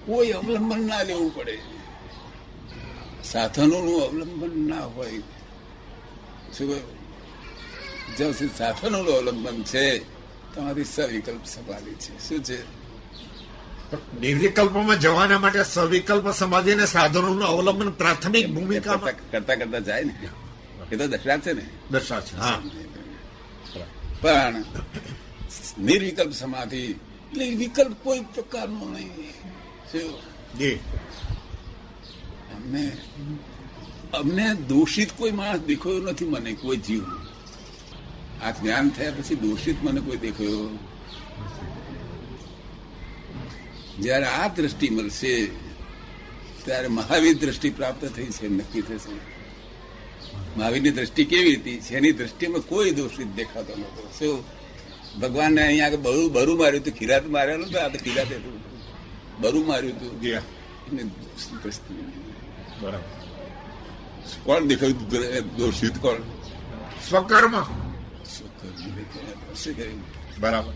કોઈ 0.10 0.30
અવલંબન 0.32 0.88
ના 0.88 1.04
લેવું 1.04 1.36
પડે. 1.36 1.60
સાધનોનું 3.24 4.04
અવલંબન 4.04 4.70
ના 4.70 4.86
હોય. 4.86 5.20
શું 6.58 6.75
જ્યાં 8.18 8.32
સુધી 8.32 8.50
સાધનોનું 8.58 9.13
અવલંબન 9.13 9.63
છે 9.63 10.00
તમારી 10.56 10.84
સવિકલ્પ 10.84 11.46
સમાધિ 11.46 11.92
છે. 11.92 12.30
શું 12.30 12.44
છે? 12.44 12.80
નિર્વિકલ્પમાં 14.20 15.00
જવાના 15.00 15.39
માટે 15.39 15.63
સવિકલ્પ 15.63 16.32
સમાધિ 16.32 16.72
અને 16.72 16.86
સાધનોનું 16.86 17.44
અવલંબન 17.44 17.92
પ્રાથમિક 17.92 18.54
ભૂમિકામાં 18.54 19.32
કરતા 19.32 19.56
કરતા 19.56 19.80
જાય 19.80 20.04
ને. 20.04 20.30
એ 20.92 20.96
તો 20.96 21.08
દશરાત 21.08 21.39
છે 21.39 21.54
ને. 21.54 21.66
દર્શા 21.92 22.22
છે 22.22 22.38
હા. 22.38 22.62
પણ 24.22 24.63
નિર્વિકલ્પ 25.80 26.34
સમાધિ 26.34 26.78
એટલે 26.78 27.50
વિકલ્પ 27.50 27.98
કોઈ 28.04 28.20
પ્રકારનો 28.20 28.89
નહીં. 28.89 29.34
શું 29.91 30.13
અમને 32.55 32.98
અમને 34.13 34.53
દોષિત 34.53 35.12
કોઈ 35.17 35.31
માણસ 35.31 35.60
દેખાયો 35.60 36.00
નથી 36.00 36.25
મને 36.25 36.53
કોઈ 36.53 36.77
જીવ. 36.77 37.03
આ 38.43 38.51
જ્ઞાન 38.51 38.89
થયા 38.89 39.12
પછી 39.12 39.36
દોષિત 39.36 39.75
મને 39.84 40.01
કોઈ 40.01 40.17
દેખાયો 40.17 40.79
જયારે 44.00 44.25
આ 44.25 44.48
દ્રષ્ટિ 44.48 44.89
મળશે 44.89 45.46
ત્યારે 46.65 46.88
મહાવીર 46.88 47.38
દ્રષ્ટિ 47.38 47.69
પ્રાપ્ત 47.69 48.05
થઈ 48.05 48.25
છે 48.25 48.48
નક્કી 48.48 48.81
થશે. 48.81 49.15
મહાવીરની 50.58 50.91
દ્રષ્ટિ 50.91 51.25
કેવી 51.25 51.55
હતી? 51.55 51.77
જેની 51.77 52.12
દ્રષ્ટિમાં 52.12 52.62
કોઈ 52.62 52.91
દોષિત 52.91 53.27
દેખાતો 53.27 53.75
નતો 53.75 54.10
શું? 54.19 54.43
ભગવાનને 55.19 55.62
અહીંયા 55.63 55.86
આગળ 55.86 55.98
બહુ 55.98 56.29
બરુ 56.29 56.58
માર્યું 56.58 56.84
તો 56.84 56.91
ખીરાત 56.91 57.27
મારેલું 57.27 57.67
હતું 57.67 57.81
આ 57.84 57.88
તો 57.88 57.98
ખીરાત 57.98 58.31
હતું. 58.31 58.78
બરુ 59.41 59.63
માર્યું 59.63 59.96
હતું 59.96 60.22
બરાબર. 62.81 63.19
કોણ 64.43 64.65
દેખાયું 64.65 65.10
દોષિત 65.55 65.98
કોણ? 65.98 66.15
સ્વકર્મ? 67.10 67.62
બરાબર? 70.39 70.74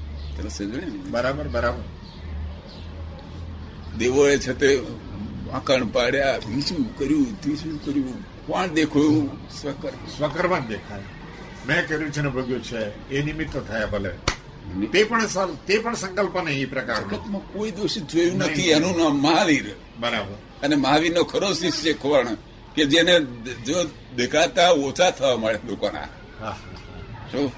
બરાબર 1.10 1.48
બરાબર. 1.48 1.84
દેવોએ 3.98 4.38
છે 4.38 4.54
તે 4.54 4.76
વાંકણ 5.48 5.88
પાડ્યા. 5.88 6.38
બીજું 6.38 6.98
કર્યું 6.98 7.42
ત્રીજું 7.42 7.86
કર્યું. 7.86 8.22
કોણ 8.48 8.68
દેખાયું? 8.68 9.50
સ્વકર્મ. 9.50 10.18
સ્વકર્મ 10.18 10.60
જ 10.60 10.68
દેખાય. 10.68 11.02
મેં 11.68 11.88
કર્યું 11.88 12.12
છે 12.12 12.22
ને 12.22 12.30
ભોગ્યું 12.30 12.64
છે. 12.64 13.10
એ 13.10 13.24
નિમિત્ત 13.24 13.58
થયા 13.58 13.86
ભલે. 13.86 14.12
તે 14.92 15.04
પણ 15.04 15.28
સર- 15.28 15.68
તે 15.68 15.78
પણ 15.78 15.96
સંકલ્પ 15.96 16.38
નહીં 16.38 16.62
એ 16.62 16.66
પ્રકાર 16.66 17.02
જગતમાં 17.02 17.54
કોઈ 17.54 17.72
દોષિત 17.72 18.08
જોયું 18.08 18.38
નથી 18.38 18.70
એનું 18.70 18.98
નામ 18.98 19.22
મહાવીર. 19.22 19.76
બરાબર. 20.00 20.36
અને 20.64 20.76
મહાવીરનો 20.76 21.24
ખરો 21.24 21.54
શિષ્ય 21.54 21.94
કોણ 21.94 22.28
કે 22.76 22.86
જેને 22.86 23.20
જો 23.66 23.84
દેખાતા 24.16 24.70
ઓછા 24.70 25.12
થવા 25.12 25.38
મળે 25.38 25.60
લોકોના. 25.68 26.06
શું 27.32 27.52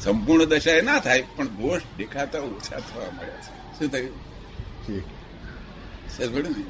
સંપૂર્ણ 0.00 0.44
દશા 0.44 0.70
એ 0.70 0.80
ના 0.80 0.98
થાય 0.98 1.24
પણ 1.36 1.46
દોષ 1.46 1.80
દેખાતા 1.98 2.38
ઓછા 2.38 2.78
થવા 2.78 3.10
મળ્યા 3.10 3.36
છે. 3.36 3.78
શું 3.78 3.88
થયું? 3.88 4.16
ને? 6.42 6.64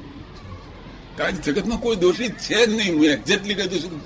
કારણ 1.17 1.31
કે 1.31 1.41
જગતમાં 1.41 1.79
કોઈ 1.79 1.95
દોષિત 1.95 2.37
છે 2.37 2.65
જ 2.65 2.69
નહીં 2.69 2.95
હું 2.95 3.05
એક્ઝેક્ટલી 3.05 3.53
કહી 3.53 3.67
દઉં 3.67 3.79
છું 3.79 4.01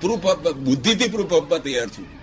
પ્રૂફ 0.00 0.26
આપવા 0.26 0.52
બુદ્ધિથી 0.52 1.08
પ્રૂફ 1.08 1.34
આપવા 1.34 1.58
તૈયાર 1.58 1.86
છું. 1.86 2.19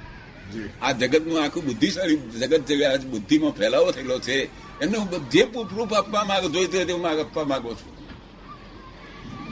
આ 0.82 0.92
જગતનું 0.92 1.44
આખું 1.44 1.64
બુદ્ધિશાળી 1.66 2.18
જગત 2.42 2.62
જે 2.66 2.76
બુદ્ધિમાં 3.06 3.52
ફેલાવો 3.52 3.92
થયેલો 3.92 4.20
છે. 4.20 4.38
એમને 4.82 4.98
જે 5.32 5.44
પ્રૂફ 5.44 5.94
આપવા 5.94 6.24
માંગો 6.24 6.50
જોઈતું 6.50 6.86
તે 6.86 6.94
હું 6.94 7.08
આપવા 7.10 7.44
માંગુ 7.44 7.74
છું. 7.74 7.98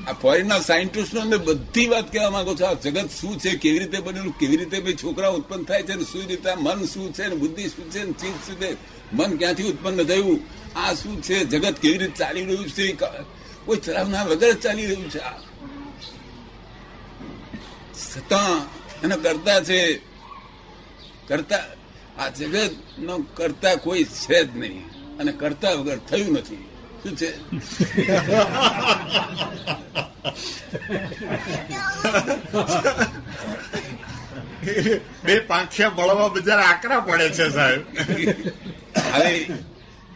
આ 0.07 0.13
ફોરેનના 0.13 0.59
સાયન્ટિસ્ટો 0.59 1.19
અમે 1.21 1.37
બધી 1.37 1.87
વાત 1.87 2.11
કહેવા 2.11 2.29
માંગુ 2.29 2.55
છું, 2.55 2.67
આ 2.67 2.73
જગત 2.73 3.09
શું 3.09 3.39
છે, 3.39 3.51
કેવી 3.55 3.79
રીતે 3.79 3.99
બનેલું, 3.99 4.37
કેવી 4.37 4.57
રીતે 4.57 4.79
ભાઈ 4.79 4.93
છોકરા 4.93 5.29
ઉત્પન્ન 5.29 5.63
થાય 5.63 5.83
છે 5.83 5.93
ને 5.93 6.03
શું 6.03 6.27
રીતે 6.27 6.49
મન 6.55 6.85
શું 6.85 7.13
છે 7.13 7.27
ને 7.27 7.35
બુદ્ધિ 7.35 7.63
શું 7.67 7.91
છે 7.91 8.03
ને 8.03 8.11
ચીજ 8.11 8.35
શું 8.47 8.55
છે, 8.61 8.69
મન 9.13 9.37
ક્યાંથી 9.37 9.63
ઉત્પન્ન 9.63 10.03
થયું, 10.03 10.39
આ 10.75 10.93
શું 10.93 11.21
છે, 11.21 11.45
જગત 11.45 11.75
કેવી 11.79 11.97
રીતે 11.97 12.17
ચાલી 12.17 12.45
રહ્યું 12.45 12.69
છે 12.69 12.85
કોઈ 13.65 13.77
ચલાવનાર 13.77 14.27
વગર 14.27 14.53
ચાલી 14.53 14.85
રહ્યું 14.85 15.09
છે 15.09 15.19
આ. 15.19 15.37
છતાં 18.11 18.51
એને 19.03 19.15
કરતા 19.15 19.63
છે. 19.63 19.79
કરતા 21.27 21.63
આ 22.19 22.29
જગત 22.29 22.71
નો 22.99 23.17
કરતા 23.17 23.75
કોઈ 23.75 24.03
છે 24.03 24.43
જ 24.43 24.57
નહીં. 24.57 24.85
અને 25.17 25.31
કરતા 25.31 25.71
વગર 25.71 25.97
થયું 25.97 26.33
નથી. 26.33 26.65
શું 27.03 27.17
છે? 27.17 27.37
બે 35.25 35.39
પાંખિયા 35.39 35.89
મળવા 35.89 36.27
બજાર 36.27 36.59
આકરા 36.59 36.99
પડે 36.99 37.29
છે 37.29 37.49
સાહેબ. 37.49 37.81
હવે 39.13 39.47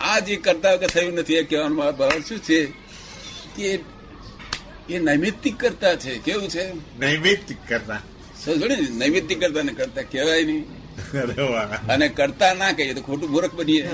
આ 0.02 0.20
જે 0.20 0.36
કરતા 0.36 0.74
વગર 0.74 0.88
થયું 0.88 1.14
નથી 1.14 1.36
એ 1.36 1.44
કહેવાનો 1.44 1.76
મારો 1.76 1.92
ભાવ 1.92 2.10
શું 2.10 2.40
છે? 2.40 2.66
કે 3.56 3.80
એ 4.90 5.00
નૈમિત્તિક 5.00 5.60
કરતા 5.60 5.96
છે. 5.96 6.18
કેવું 6.18 6.50
છે? 6.50 6.74
નૈમિત્તિક 7.00 7.58
કરતા. 7.68 8.02
સમજો 8.46 8.66
ને? 8.68 8.76
નૈમિત્તિક 8.76 9.40
કરતા 9.40 9.62
ને 9.62 9.74
કરતા 9.74 10.02
કહેવાય 10.02 10.44
નહીં. 10.44 10.79
અને 11.90 12.08
કરતા 12.10 12.54
ના 12.54 12.72
કહીએ 12.72 12.94
તો 12.94 13.02
ખોટું 13.02 13.30
મૂર્ખ 13.32 13.54
બનીએ. 13.54 13.90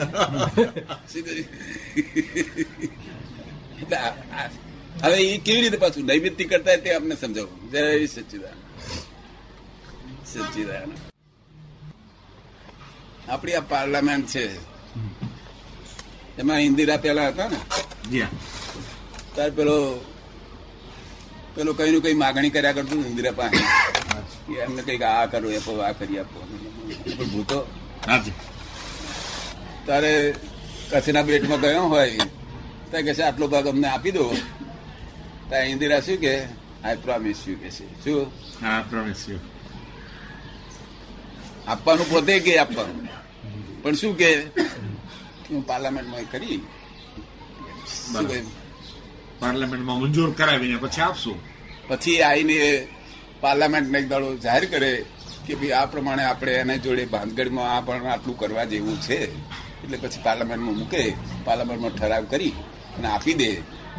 હવે 5.03 5.17
એ 5.17 5.37
કેવી 5.37 5.61
રીતે 5.61 5.77
પાછું 5.77 6.05
નૈમિત્તિક 6.05 6.49
કરતા 6.49 6.75
તે 6.75 6.95
આપને 6.95 7.15
સમજાવું. 7.15 7.71
જય 7.71 8.05
સચ્ચિદાન. 8.05 8.57
સચ્ચિદાન. 10.25 10.89
આપણી 13.31 13.53
આ 13.53 13.59
પાર્લામેન્ટ 13.59 14.27
છે. 14.27 14.45
એમાં 16.37 16.59
ઇન્દિરા 16.59 16.97
પેલા 16.97 17.27
હતા 17.27 17.47
ને? 17.47 17.59
ત્યારે 19.35 19.51
પેલો 19.51 19.77
પેલો 21.55 21.73
કઈ 21.73 21.91
નું 21.91 22.01
કઈ 22.01 22.13
માગણી 22.13 22.49
કર્યા 22.49 22.71
કરતું 22.71 23.05
ઇન્દિરા 23.05 23.31
પાસે. 23.31 23.63
એમને 24.53 24.81
કંઈક 24.81 25.01
આ 25.01 25.25
કરો 25.25 25.51
એ 25.51 25.57
આ 25.57 25.91
કરી 25.91 26.19
આપો. 26.19 26.39
પણ 27.17 27.25
ભૂતો 27.25 27.67
હાજી 28.07 28.31
તારે 29.85 30.35
કચ્છના 30.91 31.21
બેટમાં 31.21 31.59
ગયો 31.59 31.83
હોય? 31.83 32.17
તો 32.91 33.01
કે 33.01 33.23
આટલો 33.23 33.47
ભાગ 33.47 33.67
અમને 33.67 33.87
આપી 33.87 34.11
દો. 34.11 34.33
ત્યાં 35.49 35.63
ઇન્દિરા 35.63 35.99
શું 35.99 36.17
કે 36.17 36.43
આઈ 36.83 36.97
પ્રોમિસ 36.97 37.47
યુ 37.47 37.55
કે 37.55 37.69
છે. 37.69 38.03
શું? 38.03 38.31
હા 38.61 38.83
પ્રોમિસ 38.89 39.29
યુ 39.29 39.39
આપવાનું 41.67 42.09
પોતે 42.09 42.39
કે 42.39 42.57
આપવાનું? 42.57 43.07
પણ 43.81 43.93
શું 43.93 44.17
કે? 44.17 44.35
હું 45.49 45.67
પાર્લામેન્ટમાં 45.67 46.31
કરી. 46.31 46.57
શું? 47.87 48.64
પાર્લામેન્ટમાં 49.39 49.99
મંજૂર 49.99 50.31
કરાવીને 50.31 50.77
પછી 50.77 51.01
આપશું. 51.01 51.39
પછી 51.87 52.21
આવીને 52.21 52.87
પાર્લામેન્ટને 53.41 53.99
એક 53.99 54.07
દાડો 54.07 54.37
જાહેર 54.37 54.65
કરે 54.65 55.05
કે 55.47 55.55
ભાઈ 55.55 55.71
આ 55.71 55.85
પ્રમાણે 55.85 56.23
આપણે 56.23 56.53
એના 56.53 56.75
જોડે 56.75 57.05
ભાનગઢમાં 57.05 57.77
આ 57.77 57.81
પણ 57.81 58.05
આટલું 58.05 58.39
કરવા 58.39 58.63
જેવું 58.63 59.01
છે. 59.01 59.35
એટલે 59.83 59.97
પછી 59.97 60.21
પાર્લામેન્ટમાં 60.23 60.75
મૂકે 60.75 61.13
પાર્લામેન્ટમાં 61.45 61.91
ઠરાવ 61.91 62.23
કરી 62.23 62.49
અને 62.97 63.07
આપી 63.07 63.33
દે. 63.33 63.51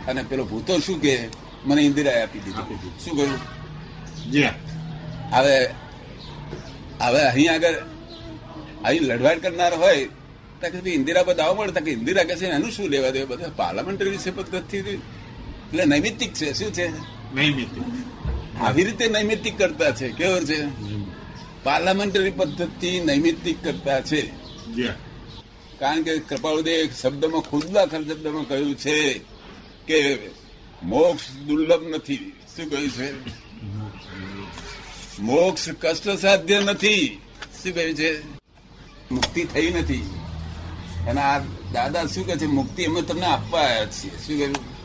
અને 0.09 0.23
પેલો 0.23 0.45
ભૂતો 0.45 0.79
શું 0.79 1.01
કે? 1.01 1.29
મને 1.65 1.83
ઇન્દિરાએ 1.83 2.23
આપી 2.23 2.39
દીધું. 2.39 2.99
શું 3.05 3.17
કહ્યું? 3.17 3.39
જી. 4.31 4.49
હવે 5.33 5.71
હવે 7.01 7.23
અહીં 7.23 7.53
આગળ 7.53 7.75
અહીં 8.85 9.03
લડવાડ 9.03 9.39
કરનાર 9.39 9.75
હોય 9.75 10.05
તો 10.61 10.81
કે 10.81 10.91
ઇન્દિરા 10.91 11.23
બધા 11.23 11.45
આવો 11.45 11.55
મળે. 11.55 11.73
તો 11.73 11.85
કે 11.85 11.91
ઇન્દિરા 11.91 12.23
કે 12.23 12.37
છે 12.37 12.47
એનું 12.47 12.71
શું 12.71 12.89
લેવા 12.89 13.11
દે 13.11 13.25
બધા 13.25 13.51
પાર્લામેન્ટરી 13.57 14.11
વિશે 14.11 14.31
પદ્ધતિ 14.31 14.99
એટલે 15.67 15.85
નૈમિતિક 15.85 16.33
છે 16.33 16.53
શું 16.53 16.73
છે? 16.73 16.89
નૈમિત 17.35 17.69
આવી 18.61 18.85
રીતે 18.85 19.09
નૈમિતિક 19.09 19.59
કરતા 19.59 19.91
છે 19.91 20.09
કેવું 20.09 20.45
છે? 20.45 20.67
પાર્લામેન્ટરી 21.65 22.31
પદ્ધતિ 22.31 23.01
નૈમિતિક 23.01 23.65
કરતા 23.65 24.01
છે. 24.01 24.31
કારણ 25.79 26.03
કે 26.03 26.19
કૃપાળુદેવ 26.19 26.75
એક 26.75 26.93
શબ્દમાં 26.93 27.41
ખુદલા 27.41 27.85
શબ્દમાં 27.85 28.49
કહ્યું 28.49 28.75
છે 28.75 29.19
કે 29.87 30.19
મોક્ષ 30.83 31.31
દુર્લભ 31.47 31.89
નથી. 31.89 32.33
શું 32.57 32.71
કહ્યું 32.71 32.91
છે? 32.91 33.13
મોક્ષ 35.21 35.69
કષ્ટ 35.81 36.09
સાધ્ય 36.11 36.61
નથી. 36.61 37.21
શું 37.63 37.75
કહ્યું 37.75 37.95
છે? 37.95 38.37
મુક્તિ 39.11 39.45
થઈ 39.45 39.71
નથી. 39.71 40.11
અને 41.09 41.21
આ 41.21 41.39
દાદા 41.73 42.07
શું 42.07 42.27
કહે 42.27 42.37
છે? 42.37 42.47
મુક્તિ 42.47 42.85
અમે 42.85 43.03
તમને 43.03 43.27
આપવા 43.27 43.61
આવ્યા 43.61 43.87
છીએ. 43.87 44.11
શું 44.11 44.39
કહ્યું? 44.39 44.76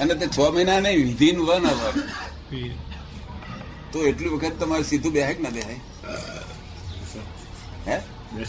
અને 0.00 0.14
તે 0.20 0.26
છ 0.36 0.38
મહિના 0.56 0.80
નહીં 0.86 0.98
વિધિન 1.08 1.38
વન 1.48 1.64
અવર. 1.72 1.94
તો 3.92 3.98
એટલી 4.10 4.32
વખત 4.34 4.54
તમારે 4.60 4.84
સીધું 4.90 5.12
બે 5.16 5.20
કે 5.34 5.42
ના 5.46 5.54
બે 5.56 5.62
હે? 7.88 7.96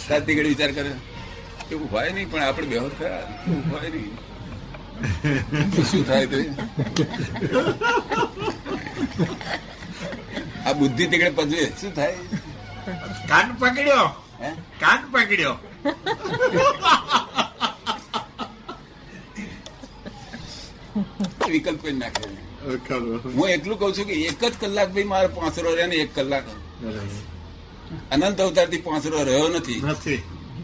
સાતી 0.08 0.36
ઘડી 0.38 0.54
વિચાર 0.54 0.72
કરે. 0.78 0.92
એવું 1.72 1.88
હોય 1.92 2.10
નહીં 2.18 2.28
પણ 2.32 2.44
આપણે 2.48 2.68
બેહોશ 2.74 2.96
ખરા. 3.00 3.24
એવું 3.48 3.64
હોય 3.72 3.90
નહીં. 3.96 4.14
તો 5.76 5.82
શું 5.90 6.04
થાય 6.08 6.28
તે? 6.32 6.40
આ 10.68 10.74
બુદ્ધિ 10.80 11.04
તીકડે 11.12 11.32
પજવે 11.40 11.64
શું 11.82 11.92
થાય? 12.00 12.18
કાન 13.32 13.48
પકડ્યો. 13.64 14.08
હે? 14.42 14.50
કાન 14.84 15.02
પકડ્યો. 15.14 15.56
વિકલ્પ 21.50 21.82
કરી 21.84 21.98
નાખે 21.98 22.24
હું 23.36 23.48
એટલું 23.50 23.78
કઉ 23.80 23.92
છું 23.98 24.06
કે 24.06 24.16
એક 24.24 24.42
જ 24.46 24.54
કલાક 24.62 24.90
ભાઈ 24.94 25.04
મારે 25.04 25.30
પાંચરો 25.36 25.76
રહે 25.76 25.86
ને 25.88 25.96
એક 25.96 26.16
કલાક. 26.16 26.46
અનંત 28.12 28.42
અવતારથી 28.42 28.82
પાંચરો 28.88 29.24
રહ્યો 29.24 29.48
નથી. 29.48 29.80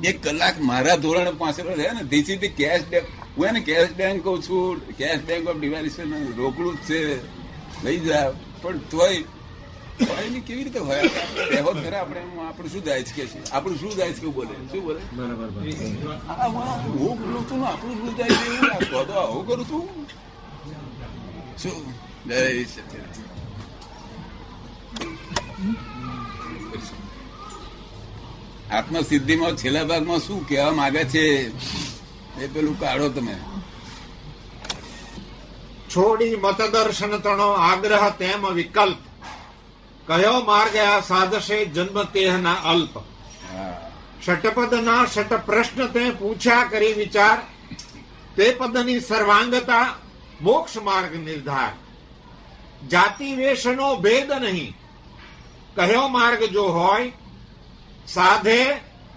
એક 0.04 0.18
કલાક 0.24 0.56
મારા 0.62 0.96
ધોરણે 0.96 1.32
પાંચરો 1.38 1.72
રહે 1.76 1.88
ને 1.94 2.04
this 2.04 2.30
is 2.30 2.40
the 2.40 2.56
cash 2.60 2.84
bank 2.90 3.06
હું 3.38 3.48
એને 3.48 3.60
કેશ 3.60 3.94
બેંક 3.98 4.24
કઉ 4.24 4.34
છું 4.42 4.82
કેશ 4.98 5.22
બેંક 5.22 5.48
ઓફ 5.50 5.58
ડિવાઇડેશન 5.58 6.12
રોકડું 6.38 6.76
જ 6.76 6.78
છે. 6.90 7.00
લઈ 7.86 8.00
જા. 8.00 8.32
પણ 8.62 8.78
તોય 8.92 9.24
તોય 10.00 10.40
કેવી 10.48 10.64
રીતે 10.64 10.80
હોય? 10.80 11.00
આપણે 11.00 11.82
ખરા 11.84 12.00
આપણે 12.00 12.22
આપણે 12.48 12.70
શું 12.70 12.84
જાય 12.84 13.04
છે 13.04 13.24
આપણું 13.52 13.78
શું 13.80 13.92
જાય 13.96 14.14
છે 14.14 14.28
બોલે? 14.38 14.56
શું 14.72 14.82
બોલે? 14.84 15.02
બરાબર 15.14 15.50
હું 17.00 17.14
બોલું 17.20 17.44
છું 17.52 17.62
આપણું 17.68 17.96
શું 17.96 18.12
જાય 18.18 18.30
છે 18.30 18.46
એવું 18.54 19.08
તો 19.08 19.14
આવું 19.14 19.44
કરું 19.48 19.66
છું. 19.66 19.84
શું? 21.64 22.06
આત્મસિદ્ધિમાં 28.72 29.56
છેલ્લા 29.56 29.84
ભાગમાં 29.84 30.20
શું 30.20 30.48
કહેવા 30.48 30.72
માંગે 30.72 31.06
છે? 31.06 31.28
એ 32.44 32.48
પેલું 32.48 32.80
કાઢો 32.80 33.10
તમે. 33.10 33.38
છોડી 35.90 36.36
મતદર્શન 36.36 37.18
તણો 37.18 37.52
આગ્રહ 37.52 38.10
તેમ 38.10 38.48
વિકલ્પ. 38.48 38.98
કયો 40.08 40.40
માર્ગ 40.40 40.76
આ 40.76 41.00
સાધશે 41.00 41.66
જન્મ 41.66 42.04
તેહના 42.04 42.54
અલ્પ. 42.54 42.98
હા. 42.98 43.92
શટપદના 44.26 45.06
ષટ 45.06 45.34
પ્રશ્ન 45.34 45.88
તે 45.88 46.10
પૂછ્યા 46.10 46.64
કરી 46.64 46.94
વિચાર. 46.94 47.38
તે 48.36 48.56
પદની 48.58 49.00
સર્વાંગતા 49.00 49.96
મોક્ષ 50.42 50.78
માર્ગ 50.78 51.16
નિર્ધાર. 51.16 51.72
જાતિ 52.88 53.36
વેશનો 53.36 53.96
ભેદ 53.96 54.32
નહીં. 54.32 54.76
કયો 55.76 56.08
માર્ગ 56.08 56.44
જો 56.44 56.64
હોય 56.64 57.12
સાધે 58.08 58.74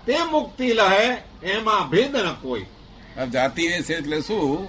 તે 0.07 0.17
મુક્તિ 0.31 0.73
લહે 0.73 1.17
એમાં 1.47 1.91
ભેદ 1.91 2.17
ન 2.17 2.33
કોઈ. 2.33 2.65
જાતિ 3.33 3.69
વેશ 3.69 3.91
એટલે 3.91 4.21
શું? 4.21 4.69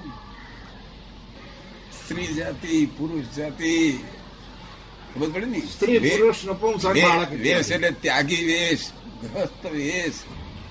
સ્ત્રી 1.91 2.27
જાતિ 2.27 2.85
પુરુષ 2.85 3.35
જાતિ. 3.35 3.99
ખબર 5.15 5.29
પડે 5.29 5.45
ને? 5.45 5.59
સ્ત્રી 5.59 5.99
પુરુષ 5.99 6.35
નપુંસક 6.45 6.89
બાળક 6.89 7.31
વેશ 7.31 7.71
એટલે 7.71 7.91
ત્યાગી 7.91 8.45
વેશ 8.45 8.91
ગ્રસ્ત 9.21 9.65
વેશ. 9.65 10.13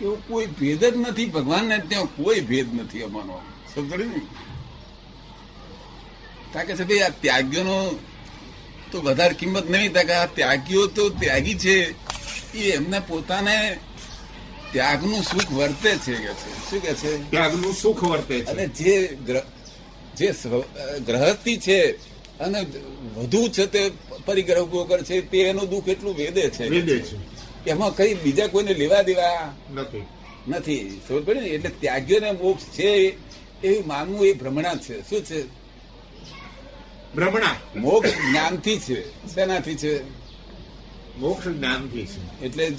એવું 0.03 0.29
કોઈ 0.29 0.47
ભેદ 0.47 0.85
જ 0.85 0.97
નથી. 0.97 1.27
ભગવાનને 1.27 1.79
ત્યાં 1.79 2.05
કોઈ 2.05 2.41
ભેદ 2.41 2.81
નથી 2.81 3.03
અમારો. 3.03 3.43
સમજ 3.75 3.93
ને? 3.93 4.21
તાકે 6.53 6.77
છે 6.77 6.85
ભાઈ 6.85 7.01
આ 7.01 7.09
ત્યાગીઓનો 7.09 7.99
તો 8.93 9.01
વધારે 9.01 9.35
કિંમત 9.35 9.71
નહીં 9.71 9.93
તાકે 9.93 10.13
આ 10.13 10.27
ત્યાગીઓ 10.27 10.87
તો 10.87 11.09
ત્યાગી 11.09 11.55
છે. 11.55 12.09
એ 12.55 12.71
એમને 12.71 13.01
પોતાને 13.01 13.79
ત્યાગનું 14.73 15.23
સુખ 15.23 15.51
વર્તે 15.53 15.91
છે 15.97 16.15
કે 16.15 16.33
છે? 16.41 16.71
શું 16.71 16.83
કે 16.83 16.93
છે? 16.95 17.31
ત્યાગનું 17.31 17.75
સુખ 17.75 18.03
વર્તે 18.03 18.41
છે. 18.41 18.51
અને 18.51 18.67
જે 18.69 19.19
જે 20.17 20.35
ગ્રહસ્થી 21.07 21.59
છે 21.59 21.79
અને 22.39 22.67
વધુ 23.17 23.49
છે 23.49 23.67
તે 23.67 23.93
પરિગ્રહ 24.25 24.63
ઊભો 24.63 24.85
કરે 24.85 25.03
છે 25.03 25.31
તે 25.31 25.39
એનું 25.39 25.69
દુઃખ 25.69 25.89
એટલું 25.89 26.17
વેદે 26.17 26.51
છે. 26.51 26.69
વેદે 26.69 27.01
છે. 27.01 27.17
એમાં 27.67 27.97
કઈ 27.97 28.15
બીજા 28.15 28.47
કોઈને 28.47 28.75
લેવા 28.75 29.03
દેવા 29.03 29.55
નથી. 29.75 30.05
નથી. 30.49 31.01
પડી 31.09 31.41
ને? 31.41 31.49
એટલે 31.49 31.71
ત્યાગીઓને 31.81 32.33
મોક્ષ 32.33 32.65
છે 32.65 33.17
એવું 33.63 33.87
માનવું 33.87 34.27
એ 34.27 34.33
ભ્રમણા 34.33 34.75
છે. 34.75 35.09
શું 35.09 35.25
છે? 35.25 35.58
ભ્રમણા 37.17 37.57
મોક્ષ 37.77 38.11
જ્ઞાનથી 38.11 38.79
છે. 38.79 39.29
શેનાથી 39.35 39.75
છે? 39.75 40.05
મોક્ષ 41.19 41.49
જ્ઞાનથી 41.49 42.07
છે. 42.07 42.41
એટલે 42.45 42.71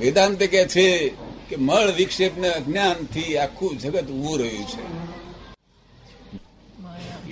વેદાંત 0.00 0.38
કે 0.38 0.68
છે 0.68 1.08
કે 1.48 1.56
મળ 1.56 1.92
વિક્ષેપ 1.92 2.38
ને 2.38 2.48
અજ્ઞાનથી 2.48 3.36
આખું 3.36 3.78
જગત 3.78 4.04
ઉભું 4.04 4.38
રહ્યું 4.38 4.64
છે. 4.64 5.12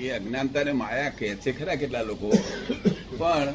એ 0.00 0.10
અજ્ઞાનતા 0.10 0.62
ને 0.62 0.72
માયા 0.72 1.08
કહે 1.08 1.34
છે. 1.34 1.52
ખરા 1.58 1.74
કેટલા 1.74 2.02
લોકો? 2.02 2.32
પણ 3.18 3.54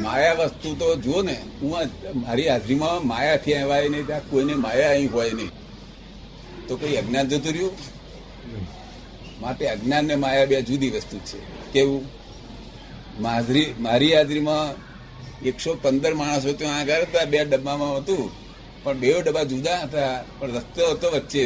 માયા 0.00 0.32
વસ્તુ 0.32 0.74
તો 0.74 0.96
જુઓ 0.96 1.22
ને 1.22 1.36
હું 1.60 1.76
મારી 2.14 2.48
હાજરીમાં 2.48 3.06
માયાથી 3.06 3.54
આવ્યા 3.54 3.88
નહીં 3.88 4.06
ત્યાં 4.06 4.30
કોઈને 4.30 4.54
માયા 4.54 4.90
અહીં 4.90 5.12
હોય 5.12 5.32
નહીં. 5.32 5.50
તો 6.68 6.76
કોઈ 6.76 6.96
અજ્ઞાન 6.96 7.28
જતું 7.28 7.52
રહ્યું? 7.52 7.97
માટે 9.40 9.64
અજ્ઞાન 9.68 10.04
ને 10.04 10.14
માયા 10.14 10.44
બે 10.44 10.62
જુદી 10.62 10.90
વસ્તુ 10.90 11.18
છે. 11.18 11.38
કેવું? 11.72 12.04
મારી 13.20 13.74
મારી 13.80 14.12
હાજરીમાં 14.14 14.68
એકસો 15.44 15.70
પંદર 15.82 16.14
માણસો 16.14 16.52
ત્યાં 16.52 16.78
આગળ 16.80 17.02
હતા 17.02 17.24
બે 17.24 17.44
ડબ્બામાં 17.44 17.96
હતું. 17.96 18.30
પણ 18.82 18.98
બે 18.98 19.08
ડબ્બા 19.22 19.42
જુદા 19.42 19.80
હતા 19.82 20.12
પણ 20.38 20.56
રસ્તો 20.56 20.90
હતો 20.90 21.08
વચ્ચે. 21.10 21.44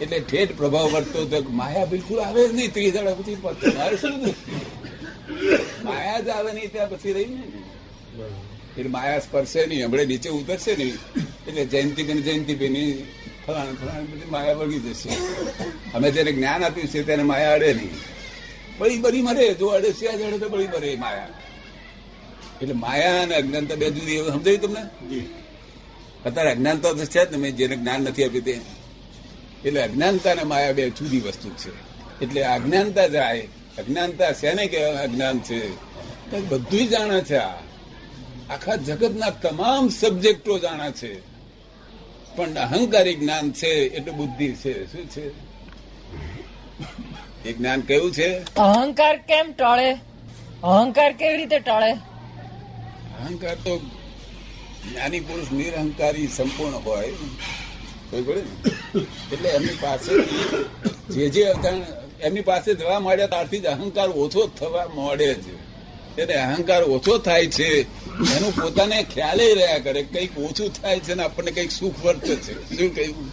એટલે 0.00 0.18
ઠેઠ 0.20 0.52
પ્રભાવ 0.56 0.86
પડતો 0.92 1.18
હતો 1.22 1.38
માયા 1.50 1.84
બિલકુલ 1.84 2.18
આવે 2.20 2.48
જ 2.48 2.52
નહીં 2.54 2.72
ત્રીસ 2.72 2.92
દાડા 2.94 3.14
પછી 3.14 3.36
મારે 3.78 3.96
શું 3.96 4.14
માયા 5.84 6.20
જ 6.20 6.28
આવે 6.28 6.50
નહીં 6.52 6.70
ત્યાં 6.72 6.90
પછી 6.90 7.12
રહી 7.12 7.24
ને 7.24 7.44
એટલે 8.76 8.88
માયા 8.88 9.20
સ્પર્શે 9.20 9.66
નહીં 9.66 9.86
હમણાં 9.86 10.06
નીચે 10.06 10.28
ઉતરશે 10.30 10.72
નહીં. 10.76 10.96
એટલે 11.48 11.64
જયંતિબેન 11.64 12.20
જયંતિબેન 12.22 12.76
ફલાણ 13.48 13.74
ફલાણ 13.74 14.04
બધી 14.04 14.30
માયા 14.30 14.52
વળગી 14.52 14.78
જશે. 14.78 15.08
અમે 15.94 16.10
જેને 16.10 16.32
જ્ઞાન 16.32 16.64
આપ્યું 16.64 16.88
છે 16.88 17.02
તેને 17.02 17.22
માયા 17.22 17.52
અડે 17.52 17.74
નહીં. 17.74 17.90
બળી 18.78 18.96
બળી 18.96 19.22
મરે 19.22 19.54
જો 19.54 19.66
અડે 19.66 19.92
સ્યા 19.92 20.12
અડે 20.12 20.38
તો 20.38 20.48
બળી 20.48 20.66
મરે 20.66 20.96
માયા. 20.96 21.28
એટલે 22.62 22.74
માયા 22.74 23.22
અને 23.22 23.34
અજ્ઞાનતા 23.34 23.74
બે 23.74 23.90
જુદી 23.90 24.18
સમજાયું 24.18 24.60
તમને? 24.60 24.82
અત્યારે 26.26 26.50
અજ્ઞાન 26.50 26.78
તો 26.78 26.96
છે 26.96 27.26
જ 27.26 27.30
ને 27.30 27.36
મેં 27.36 27.56
જેને 27.56 27.76
જ્ઞાન 27.76 28.00
નથી 28.00 28.24
આપ્યું 28.24 28.44
તે. 28.44 28.60
એટલે 29.64 29.82
અજ્ઞાનતા 29.82 30.30
અને 30.30 30.42
માયા 30.42 30.72
બે 30.72 30.90
જુદી 30.90 31.20
વસ્તુ 31.20 31.50
છે. 31.50 31.70
એટલે 32.24 32.44
અજ્ઞાનતા 32.44 33.06
જાય 33.06 33.48
અજ્ઞાનતા 33.78 34.32
શેને 34.32 34.66
કહેવાય 34.66 34.92
અજ્ઞાન 34.92 35.38
છે? 35.38 35.76
તો 36.30 36.40
બધું 36.40 36.88
જાણે 36.88 37.20
છે 37.20 37.36
આ. 37.36 37.54
આખા 38.50 38.76
જગતના 38.76 39.30
તમામ 39.30 39.88
સબ્જેક્ટો 39.88 40.58
જાણે 40.58 40.92
છે. 40.92 41.37
પણ 42.38 42.54
અહંકારી 42.54 43.14
જ્ઞાન 43.14 43.52
છે 43.52 43.70
એટલે 43.96 44.12
બુદ્ધિ 44.12 44.48
છે. 44.52 44.74
શું 44.92 45.06
છે? 45.10 45.24
એ 47.48 47.52
જ્ઞાન 47.52 47.80
કેવું 47.80 48.12
છે? 48.12 48.28
અહંકાર 48.54 49.16
કેમ 49.16 49.52
ટળે? 49.52 49.90
અહંકાર 50.62 51.12
કેવી 51.12 51.36
રીતે 51.36 51.58
ટળે? 51.58 51.92
અહંકાર 53.20 53.54
તો 53.54 53.78
જ્ઞાની 54.88 55.20
પુરુષ 55.20 55.52
નિરહંકારી 55.52 56.28
સંપૂર્ણ 56.28 56.76
હોય? 56.88 57.12
એટલે 59.32 59.48
એમની 59.48 59.78
પાસે 59.80 60.12
જે 61.14 61.28
જે 61.28 61.42
એમની 62.20 62.40
પાસે 62.40 62.74
જવા 62.74 63.00
માંડ્યા 63.00 63.26
ત્યારથી 63.26 63.60
જ 63.60 63.66
અહંકાર 63.66 64.08
ઓછો 64.22 64.46
થવા 64.58 64.84
માંડે 64.94 65.34
છે. 65.34 65.67
એટલે 66.18 66.34
અહંકાર 66.34 66.82
ઓછો 66.82 67.18
થાય 67.18 67.46
છે 67.46 67.82
એનું 68.36 68.62
પોતાને 68.62 69.02
ખ્યાલ 69.02 69.38
રહ્યા 69.38 69.78
કરે 69.78 70.02
કંઈક 70.02 70.38
ઓછું 70.38 70.82
થાય 70.82 71.00
છે 71.00 71.14
ને 71.14 71.22
આપણને 71.22 71.50
કંઈક 71.50 71.70
સુખ 71.70 72.04
વર્તે 72.04 72.36
છે. 72.36 72.76
શું 72.76 72.94
કહ્યું? 72.94 73.32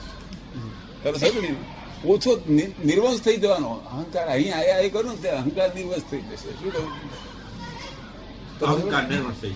તમે 1.04 1.56
ઓછો 2.06 2.42
નિર્વંશ 2.86 3.20
થઈ 3.20 3.38
જવાનો. 3.38 3.68
અહંકાર 3.68 4.28
અહીં 4.28 4.56
આયા 4.56 4.78
એ 4.78 4.90
કરું 4.90 5.18
ને 5.24 5.30
અહંકાર 5.30 5.76
નિર્વંશ 5.76 6.02
થઈ 6.12 6.18
જશે. 6.18 6.52
શું 6.52 6.74
કહ્યું. 6.74 6.92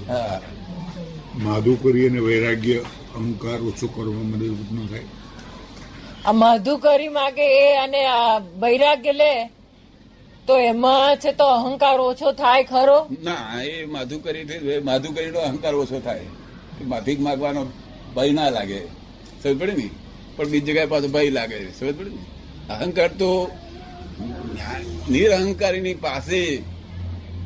હા. 0.09 0.41
માધુકરી 1.35 2.09
અને 2.09 2.19
વૈરાગ્ય 2.19 2.77
અહંકાર 3.15 3.61
ઓછો 3.61 3.87
કરવા 3.87 4.13
મદદરૂપ 4.13 4.71
ન 4.71 4.87
થાય. 4.87 5.03
આ 6.25 6.31
માધુકરી 6.31 7.07
માગે 7.07 7.69
એ 7.71 7.77
અને 7.77 8.05
આ 8.05 8.37
વૈરાગ્ય 8.37 9.11
લે 9.11 9.51
તો 10.49 10.57
એમાં 10.57 11.15
છે 11.15 11.31
તો 11.31 11.45
અહંકાર 11.45 11.97
ઓછો 11.99 12.31
થાય 12.31 12.63
ખરો? 12.63 13.07
ના, 13.23 13.63
એ 13.63 13.85
માધુકરી 13.85 14.43
માધુકરીનો 14.83 15.39
અહંકાર 15.39 15.75
ઓછો 15.75 15.99
થાય. 15.99 16.25
માફીક 16.81 17.19
માગવાનો 17.19 17.65
ભય 18.15 18.31
ના 18.31 18.49
લાગે. 18.49 18.79
સમજ 19.43 19.59
પડે 19.59 19.73
ને? 19.73 19.89
પણ 20.35 20.45
બીજી 20.45 20.71
જગ્યાએ 20.71 20.85
પાછો 20.85 21.07
ભય 21.07 21.29
લાગે. 21.29 21.59
સમજ 21.71 21.97
પડે 21.97 22.09
ને? 22.09 22.23
અહંકાર 22.73 23.07
તો 23.07 23.51
નિરહંકારીની 25.09 25.93
પાસે 25.93 26.41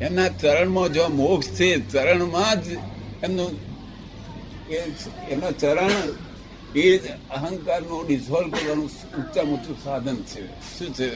એમના 0.00 0.28
ચરણમાં 0.28 0.88
જો 0.88 1.08
મોક્ષ 1.08 1.48
છે, 1.48 1.68
ચરણમાં 1.90 2.62
જ 2.62 2.66
એમનું 3.22 3.50
એમના 5.28 5.50
ચરણ 5.50 5.90
એ 6.76 6.98
જ 6.98 7.10
અહંકારનું 7.30 8.06
ડિઝોલ્વ 8.06 8.50
કરવાનું 8.50 8.88
ઊંચા 9.18 9.42
ઊંચું 9.42 9.76
સાધન 9.84 10.16
છે. 10.16 10.42
શું 10.78 10.94
છે? 10.94 11.10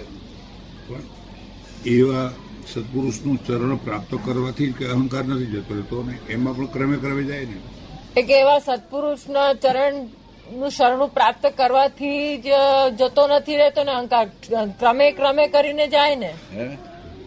એવા 1.87 2.33
સત્પુરુષનું 2.75 3.47
ચરણ 3.47 3.77
પ્રાપ્ત 3.77 4.19
કરવાથી 4.25 4.73
કે 4.73 4.87
અહંકાર 4.87 5.25
નથી 5.25 5.47
જતો 5.47 5.75
રહેતો 5.75 6.03
ને 6.03 6.33
એમાં 6.33 6.57
પણ 6.57 6.67
ક્રમે 6.67 6.97
ક્રમે 6.97 7.25
જાય 7.25 7.47
ને. 7.47 8.23
કે 8.23 8.41
એવા 8.41 8.59
સત્પુરુષના 8.59 9.55
ચરણનું 9.55 10.71
શરણું 10.71 11.09
પ્રાપ્ત 11.09 11.47
કરવાથી 11.47 12.37
જ 12.37 12.45
જતો 12.97 13.29
નથી 13.29 13.57
રહેતો 13.57 13.85
ને 13.85 13.93
અહંકાર. 13.93 14.27
ક્રમે 14.81 15.11
ક્રમે 15.11 15.47
કરીને 15.47 15.87
જાય 15.87 16.17
ને. 16.17 16.35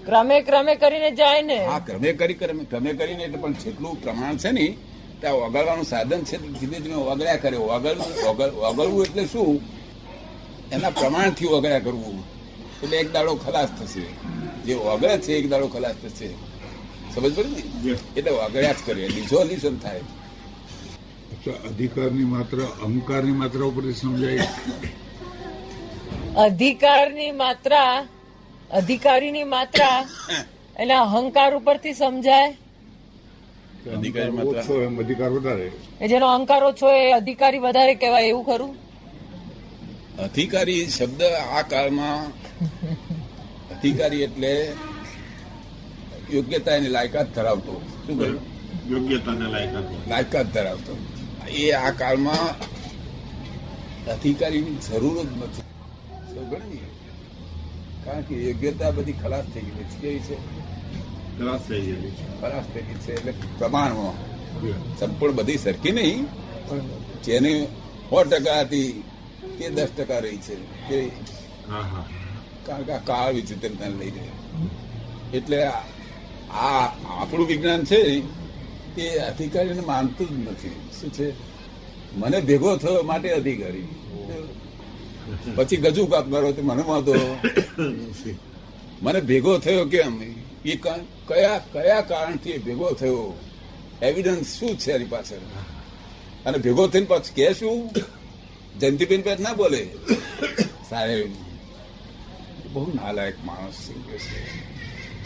ક્રમે 0.05 0.41
ક્રમે 0.41 0.75
કરીને 0.75 1.11
જાય 1.11 1.41
ને. 1.41 1.65
હા 1.65 1.79
ક્રમે 1.79 2.13
કરી 2.13 2.33
ક્રમે 2.33 2.63
ક્રમે 2.63 2.93
કરીને 2.93 3.23
એટલે 3.23 3.37
પણ 3.37 3.53
જેટલું 3.53 4.03
પ્રમાણ 4.03 4.37
છે 4.37 4.51
ને 4.51 4.77
ત્યાં 5.19 5.35
ઓગળવાનું 5.35 5.83
સાધન 5.83 6.23
છે 6.23 6.59
ધીમે 6.59 6.79
ધીમે 6.79 6.95
ઓગળ્યા 6.95 7.35
કરે. 7.35 7.57
ઓગળવું 7.57 8.29
ઓગળ- 8.29 8.51
ઓગળવું 8.51 9.03
એટલે 9.03 9.25
શું? 9.25 9.61
એના 10.71 10.89
પ્રમાણથી 10.89 11.45
ઓગળ્યા 11.45 11.79
કરવું. 11.79 12.30
એટલે 12.83 12.97
એક 12.97 13.11
દાડો 13.11 13.35
ખલાસ 13.35 13.69
થશે. 13.79 14.01
જે 14.63 14.73
ઓગળે 14.73 15.17
છે 15.17 15.33
એક 15.33 15.49
દાડો 15.49 15.67
ખલાસ 15.67 15.95
થશે. 16.03 16.27
સમજ 17.15 17.35
પડે 17.35 17.49
ને? 17.49 17.97
એટલે 18.17 18.31
ઓગળ્યા 18.31 18.71
જ 18.71 18.75
કરે. 18.85 19.07
ડિઝોલ્યુશન 19.07 19.77
થાય. 19.77 20.01
અધિકારની 21.47 22.23
માત્ર 22.23 22.57
અહંકારની 22.57 23.31
માત્રા 23.31 23.65
ઉપર 23.65 23.91
સમજાય? 23.91 24.39
અધિકારની 26.37 27.31
માત્રા 27.31 28.07
અધિકારીની 28.71 29.43
માત્રા 29.43 30.09
એના 30.79 31.01
અહંકાર 31.01 31.55
ઉપરથી 31.55 31.93
સમજાય? 31.93 32.51
અધિકારી 33.95 34.27
અહંકાર 34.27 34.45
માત્ર- 34.45 35.03
અધિકાર 35.03 35.29
વધારે. 35.29 35.71
એ 36.01 36.07
જેનો 36.07 36.27
અહંકાર 36.27 36.63
ઓછો 36.63 36.91
એ 36.91 37.11
અધિકારી 37.11 37.57
વધારે 37.57 37.95
કહેવાય 37.95 38.27
એવું 38.27 38.45
ખરું? 38.45 38.75
અધિકારી 40.17 40.85
શબ્દ 40.85 41.23
આ 41.23 41.61
કાળમાં 41.61 42.31
અધિકારી 43.81 44.21
એટલે 44.21 44.51
યોગ્યતા 46.31 46.75
એની 46.75 46.89
લાયકાત 46.89 47.35
ધરાવતો. 47.35 47.73
શું 48.05 48.19
કહ્યું? 48.19 48.41
યોગ્યતાને 48.91 49.45
લાયકાત 49.47 50.07
લાયકાત 50.07 50.53
ધરાવતો. 50.53 50.97
એ 51.49 51.71
આ 51.71 51.91
કાળમાં 51.91 52.47
અધિકારીની 54.11 54.75
જરૂર 54.75 55.23
જ 55.23 55.27
નથી? 55.27 55.61
કારણ 58.05 58.21
કે 58.21 58.35
યોગ્યતા 58.35 58.91
બધી 58.91 59.13
ખલાસ 59.13 59.45
થઈ 59.53 59.61
ગઈ 59.61 59.83
છે. 59.83 60.01
કેવી 60.01 60.19
છે? 60.19 60.35
ખલાસ 61.37 61.61
થઈ 61.67 61.81
ગયેલી 61.81 62.09
છે. 62.09 62.41
ખલાસ 62.41 62.65
થઈ 62.73 62.81
ગઈ 62.81 62.93
છે 62.93 63.13
એટલે 63.13 63.33
પ્રમાણમાં. 63.57 64.15
સંપૂર્ણ 64.99 65.35
બધી 65.35 65.57
સરખી 65.57 65.91
નહીં. 65.91 66.25
પણ 66.67 66.79
જેની 67.23 67.65
સો 68.09 68.23
ટકા 68.23 68.59
હતી 68.61 69.03
તે 69.57 69.69
દસ 69.69 69.87
ટકા 69.97 70.19
રહી 70.19 70.37
છે. 70.37 70.55
કે 70.89 71.11
હા 71.69 71.81
હા. 71.81 72.05
કારણ 72.65 72.83
કે 72.83 72.91
આ 72.91 72.97
કાળ 72.97 73.33
વિચિત્રતા 73.33 73.87
લઈને 73.99 74.25
એટલે 75.33 75.59
આ 75.65 76.85
આપણું 77.21 77.47
વિજ્ઞાન 77.47 77.83
છે 77.85 77.99
એ 78.97 79.17
અધિકારીને 79.19 79.81
માનતું 79.81 80.27
જ 80.29 80.49
નથી. 80.49 80.75
શું 80.99 81.09
છે? 81.13 81.27
મને 82.17 82.37
ભેગો 82.41 82.77
થયો 82.77 83.03
માટે 83.03 83.29
અધિકારી. 83.29 83.87
પછી 85.55 85.77
ગજુ 85.77 86.05
કાપ 86.05 86.27
મારો 86.27 86.53
મને 86.61 86.83
વાંધો 86.83 87.15
મને 89.01 89.19
ભેગો 89.21 89.57
થયો 89.57 89.85
કેમ? 89.85 90.15
એ 90.65 90.75
કયા 91.27 91.57
કયા 91.73 92.01
કારણથી 92.01 92.57
ભેગો 92.57 92.91
થયો? 92.91 93.37
એવિડન્સ 94.01 94.47
શું 94.59 94.73
છે 94.77 94.91
એની 94.91 95.05
પાછળ? 95.05 95.45
અને 96.45 96.57
ભેગો 96.57 96.87
થઈને 96.87 97.05
પછી 97.05 97.33
કે 97.33 97.53
શું? 97.53 97.89
જયંતિબેન 98.79 99.21
પેટ 99.21 99.39
ના 99.39 99.53
બોલે. 99.53 99.83
સાહેબ 100.89 101.29
બહુ 102.73 102.91
નાલાયક 102.95 103.35
માણસ 103.45 103.73
છે 103.73 103.93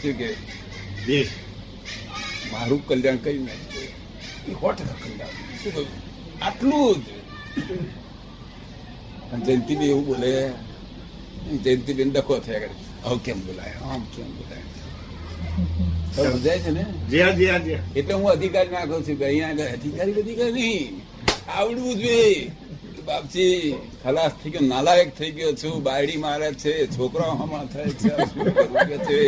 શું 0.02 0.18
કે? 0.18 0.28
દેશ 1.06 1.28
મારું 2.52 2.88
કલ્યાણ 2.88 3.16
કઈ 3.16 3.38
નહીં 3.38 3.48
એ 3.48 3.50
સો 4.52 4.72
ટકા 4.72 4.84
કલ્યાણ. 4.84 5.28
શું 5.62 5.74
કહ્યું 5.74 5.88
આટલું 6.42 6.96
જ. 6.96 6.98
એવું 9.82 10.06
બોલે 10.06 10.52
જયંતિબેન 11.64 12.12
ડખો 12.12 12.38
થયા 12.38 12.58
કરે. 12.58 12.70
આવું 13.04 13.24
કેમ 13.24 13.46
બોલાય? 13.46 13.70
આમ 13.70 14.04
કેમ 14.04 14.36
બોલાય? 14.36 14.62
સમજાય 16.30 16.58
છે 16.58 16.70
ને? 16.70 16.86
જ્યાં 17.10 17.36
જ્યાં 17.36 17.64
જ્યાં. 17.64 17.84
એટલે 17.94 18.14
હું 18.14 18.30
અધિકારી 18.30 18.70
નાખું 18.70 19.02
છું 19.02 19.24
અહીંયા 19.24 19.50
અધિકારી 19.50 20.12
અધિકારી 20.12 20.52
નહીં? 20.52 21.02
આવડવું 21.48 21.94
જોઈએ. 21.94 22.52
બાપજી, 23.06 23.74
ખલાસ 24.02 24.32
થઈ 24.42 24.50
ગયો, 24.50 24.64
નાલાયક 24.66 25.10
થઈ 25.18 25.32
ગયો 25.36 25.52
છું, 25.60 25.74
બાયડી 25.82 26.20
મારે 26.24 26.48
છે, 26.62 26.72
છોકરાઓ 26.86 27.34
હમણાં 27.40 27.68
થાય 27.72 27.92
છે 29.06 29.18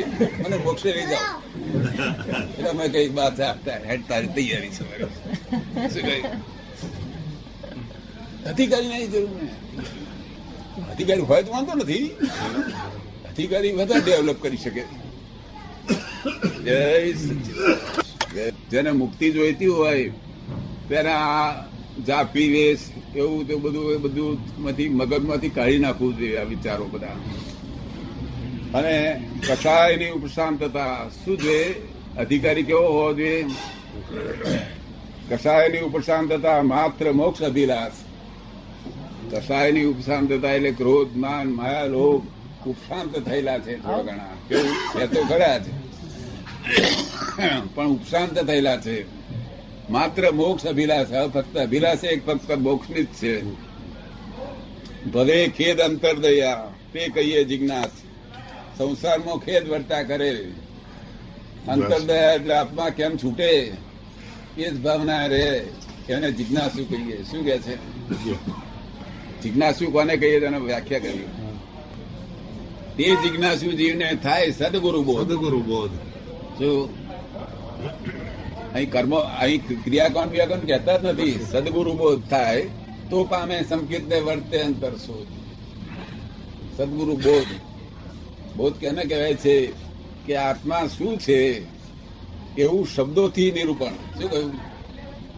મને 0.42 0.56
મોક્ષે 0.56 0.90
લઈ 0.96 1.08
જાઓ. 1.12 1.28
એટલે 2.42 2.68
અમે 2.70 2.84
કઈ 2.88 3.08
બાત 3.18 3.40
હેડ, 3.40 4.02
તારી 4.08 4.30
તૈયારી 4.36 4.72
છે? 4.76 6.16
અધિકારી 8.50 8.88
નહીં 8.88 9.10
જરૂર 9.12 9.32
ને 9.38 9.46
અધિકારી 10.92 11.26
હોય 11.30 11.42
તો 11.42 11.50
વાંધો 11.52 11.74
નથી. 11.74 12.06
અધિકારી 13.30 13.72
વધારે 13.72 14.00
ડેવલપ 14.00 14.38
કરી 14.42 14.60
શકે. 14.64 14.84
જેને 18.70 18.90
મુક્તિ 19.02 19.26
જોઈતી 19.30 19.72
હોય 19.78 20.04
ત્યારે 20.88 21.12
આ 21.12 21.67
જાપી 22.06 22.48
વેશ, 22.48 22.78
એવું 23.16 23.48
તે 23.48 23.54
બધું, 23.54 23.92
એ 23.92 23.96
બધું 23.96 24.62
માંથી 24.62 24.88
મગજમાંથી 24.88 25.48
કાઢી 25.48 25.78
નાખવું 25.78 26.16
જોઈએ 26.16 26.36
આ 26.36 26.42
વિચારો 26.42 26.84
બધા. 26.84 27.16
અને 28.74 29.24
કસાયની 29.48 30.10
ઉપશાંતતા 30.10 31.10
શું 31.24 31.38
જોઈએ? 31.38 31.74
અધિકારી 32.18 32.62
કેવો 32.62 32.88
હોવો 32.88 33.14
જોઈએ? 33.14 33.46
કસાયની 35.30 35.78
ઉપશાંતતા 35.78 36.62
માત્ર 36.62 37.12
મોક્ષ 37.12 37.42
અભિલાષ. 37.42 37.92
કસાયની 39.34 39.84
ઉપશાંતતા 39.84 40.50
એટલે 40.50 40.70
ક્રોધ, 40.70 41.16
માન, 41.16 41.48
માયા, 41.48 41.84
લોભ 41.84 42.26
ઉપશાંત 42.68 43.18
થયેલા 43.18 43.58
છે 43.58 43.82
થોડા 43.82 44.02
ઘણા. 44.02 44.36
કેવું? 44.48 45.00
એ 45.00 45.06
તો 45.06 45.22
ખરા 45.22 45.58
છે 45.58 45.88
પણ 47.74 47.86
ઉપશાંત 47.86 48.38
થયેલા 48.38 48.76
છે. 48.76 49.17
માત્ર 49.90 50.30
મોક્ષ 50.30 50.66
અભિલાષ 50.66 51.06
ફક્ત 51.06 51.58
અભિલાષ 51.58 52.04
એક 52.04 52.26
ફક્ત 52.26 52.52
મોક્ષની 52.52 53.02
જ 53.02 53.06
છે. 53.06 53.34
ભલે 55.04 55.48
ખેદ 55.48 55.80
અંતરદયા 55.80 56.68
તે 56.92 57.08
કહીએ 57.08 57.44
જિજ્ઞાસ. 57.44 57.90
સંસારમાં 58.78 59.38
ખેદ 59.38 59.68
વર્તા 59.68 60.02
કરે. 60.02 60.32
અંતરદયા 61.68 62.32
એટલે 62.32 62.54
આત્મા 62.54 62.88
કેમ 62.88 63.16
છૂટે? 63.16 63.72
એ 64.58 64.70
જ 64.70 64.80
ભાવના 64.80 65.26
રે 65.26 65.68
એને 66.08 66.32
જિજ્ઞાસુ 66.32 66.84
કહીએ. 66.84 67.22
શું 67.22 67.44
કે 67.44 67.58
છે? 67.58 67.76
જિજ્ઞાસુ 69.42 69.90
કોને 69.90 70.16
કહીએ 70.16 70.40
તેને 70.40 70.58
વ્યાખ્યા 70.58 70.98
કરી 70.98 71.26
તે 72.96 73.04
જિજ્ઞાસુ 73.04 73.72
જીવને 73.72 74.14
થાય 74.22 74.50
સદગુરુ 74.50 75.02
બોધ. 75.02 75.28
સદગુરુ 75.28 75.60
બોધ. 75.62 75.90
શું 76.58 76.98
અહીં 78.74 78.90
કર્મ 78.90 79.14
અહીં 79.14 79.84
ક્રિયાકોણ 79.84 80.26
ક્રિયાકોણ 80.26 80.58
કહેતા 80.58 80.96
જ 80.96 81.04
નથી. 81.04 81.46
સદગુરુ 81.52 81.92
બોધ 81.92 82.22
થાય 82.30 82.60
તો 83.10 83.24
પામે 83.24 83.62
સંકેત 83.68 84.08
ને 84.08 84.20
વર્તે 84.20 84.62
અંતર 84.62 84.90
શોધ. 84.90 85.26
સદગુરુ 86.76 87.16
બોધ. 87.16 87.46
બોધ 88.56 88.74
કેને 88.74 89.02
કહેવાય 89.02 89.34
છે 89.34 89.72
કે 90.26 90.36
આત્મા 90.36 90.86
શું 90.86 91.18
છે 91.18 91.38
એવું 92.58 92.86
શબ્દોથી 92.86 93.50
નિરૂપણ. 93.52 93.86
શું 93.86 94.30
કહ્યું? 94.30 94.52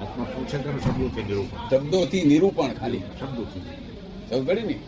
આત્મા 0.01 0.25
પૂછે 0.25 0.59
તેનું 0.59 0.81
શબ્દોથી 0.81 1.23
નિરૂપણ. 1.23 1.69
શબ્દોથી 1.71 2.25
નિરૂપણ 2.25 2.73
ખાલી. 2.73 2.99
શબ્દોથી. 2.99 3.61
સમજ 4.31 4.47
પડી 4.47 4.63
ને? 4.63 4.81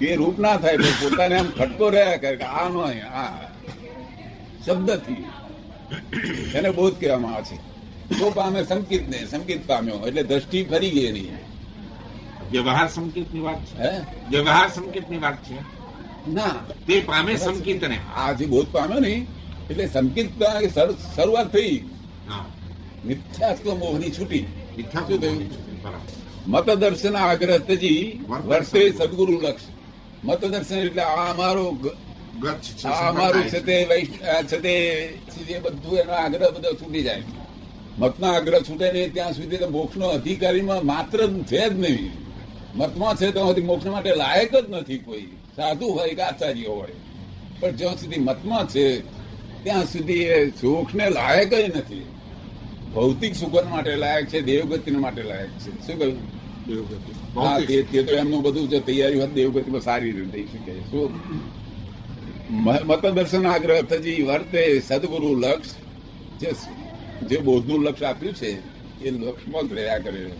એ 0.00 0.16
રૂપ 0.16 0.38
ના 0.38 0.56
થાય 0.56 0.76
પોતાને 0.76 1.36
આમ 1.38 1.46
ખટકો 1.58 1.88
રહ્યા 1.88 2.16
કરે 2.16 2.36
કે 2.36 2.44
આ 2.44 2.68
નહીં 2.68 3.06
આ 3.12 3.50
શબ્દથી. 4.66 5.24
એને 6.54 6.70
બોધ 6.70 6.94
કહેવામાં 7.00 7.34
આવે 7.34 7.44
છે. 7.44 7.56
તો 8.18 8.30
પામે 8.30 8.64
સંકિત 8.64 9.08
ને 9.08 9.26
સંકિત 9.26 9.66
પામ્યો. 9.68 10.06
એટલે 10.06 10.22
દ્રષ્ટિ 10.22 10.64
ફરી 10.64 10.90
ગઈ 10.90 11.06
એની. 11.06 11.28
વ્યવહાર 12.50 12.88
સંકેતની 12.88 13.40
વાત 13.40 13.64
છે? 13.64 13.98
વ્યવહાર 14.30 14.68
સંકેતની 14.68 15.18
વાત 15.18 15.36
છે? 15.44 15.58
ના. 16.30 16.48
તે 16.86 17.00
પામે 17.00 17.36
સંકેતને. 17.36 18.00
આ 18.16 18.32
જે 18.32 18.46
બોધ 18.46 18.66
પામ્યો 18.72 19.00
ને 19.00 19.26
એટલે 19.70 19.86
સંકેત 19.86 20.42
શરૂઆત 21.16 21.52
થઈ. 21.52 21.84
હા. 22.28 22.44
મિથ્યાત્વ 23.04 23.74
મોહની 23.74 24.10
છૂટી. 24.10 24.46
મિથ્યા 24.76 25.02
શું 25.02 25.20
થયું? 25.20 25.68
મતદર્શન 26.46 26.70
મત 26.70 26.70
દર્શન 26.70 27.16
આગ્રહ 27.16 27.58
તજી 27.58 28.20
વર્ષે 28.44 28.90
સદગુરુ 28.90 29.32
લક્ષ. 29.32 29.62
મતદર્શન 30.24 30.74
એટલે 30.74 31.02
આ 31.02 31.32
અમારો 31.32 31.78
અમારું 33.08 33.44
છે 33.44 33.60
તે 33.60 34.06
છે 34.46 34.58
તે 34.60 35.60
બધું 35.62 35.98
એનો 35.98 36.12
આગ્રહ 36.12 36.50
બધો 36.50 36.72
છૂટી 36.72 37.02
જાય. 37.02 37.22
મતનો 37.98 38.26
આગ્રહ 38.26 38.60
છૂટે 38.60 38.92
નહીં 38.92 39.12
ત્યાં 39.12 39.32
સુધી 39.32 39.56
તો 39.56 39.70
મોક્ષનો 39.70 40.06
અધિકારીમાં 40.06 40.86
માત્ર 40.86 41.26
છે 41.26 41.68
જ 41.68 41.72
નહીં. 41.78 42.12
મતમાં 42.76 43.16
છે 43.16 43.30
તો 43.30 43.56
મોક્ષ 43.64 43.86
માટે 43.86 44.14
લાયક 44.14 44.52
જ 44.56 44.64
નથી 44.70 44.98
કોઈ. 44.98 45.28
સાધુ 45.56 45.86
હોય 45.86 46.14
કે 46.14 46.22
આચાર્ય 46.22 46.66
હોય. 46.66 46.96
પણ 47.60 47.76
જ્યાં 47.76 47.96
સુધી 47.96 48.18
મતમાં 48.18 48.68
છે 48.68 49.00
ત્યાં 49.62 49.84
સુધી 49.84 50.22
એ 50.22 50.50
સુખને 50.60 51.10
લાયક 51.10 51.54
જ 51.54 51.76
નથી. 51.76 52.06
ભૌતિક 52.94 53.34
સુખ 53.34 53.70
માટે 53.70 53.96
લાયક 53.96 54.26
છે 54.26 54.40
દેવગતિ 54.40 54.90
માટે 54.90 55.22
લાયક 55.22 55.50
છે. 55.50 55.86
શું 55.86 55.98
કહ્યું? 55.98 56.18
દેવગતિ. 56.66 57.12
હા 57.36 57.58
તે 57.60 57.82
તે 57.82 58.02
તો 58.02 58.12
એમનું 58.14 58.42
બધું 58.42 58.68
જો 58.68 58.78
તૈયારી 58.80 59.20
હોત 59.20 59.30
દેવગતિમાં 59.30 59.80
સારી 59.80 60.12
રીતે 60.12 60.30
થઈ 60.30 60.44
શકે. 60.44 60.72
શું? 60.90 61.20
મ- 62.50 62.86
મતદર્શન 62.86 63.46
આગ્રહ 63.46 63.82
થજી 63.82 64.22
વર્તે 64.22 64.80
સદગુરુ 64.80 65.34
લક્ષ 65.34 65.74
જે 66.40 66.52
જે 67.22 67.36
બોધનું 67.38 67.82
લક્ષ 67.82 68.02
આપ્યું 68.02 68.34
છે 68.34 68.62
એ 69.04 69.10
લક્ષમાં 69.10 69.68
જ 69.68 69.72
રહ્યા 69.72 69.98
કરે. 69.98 70.30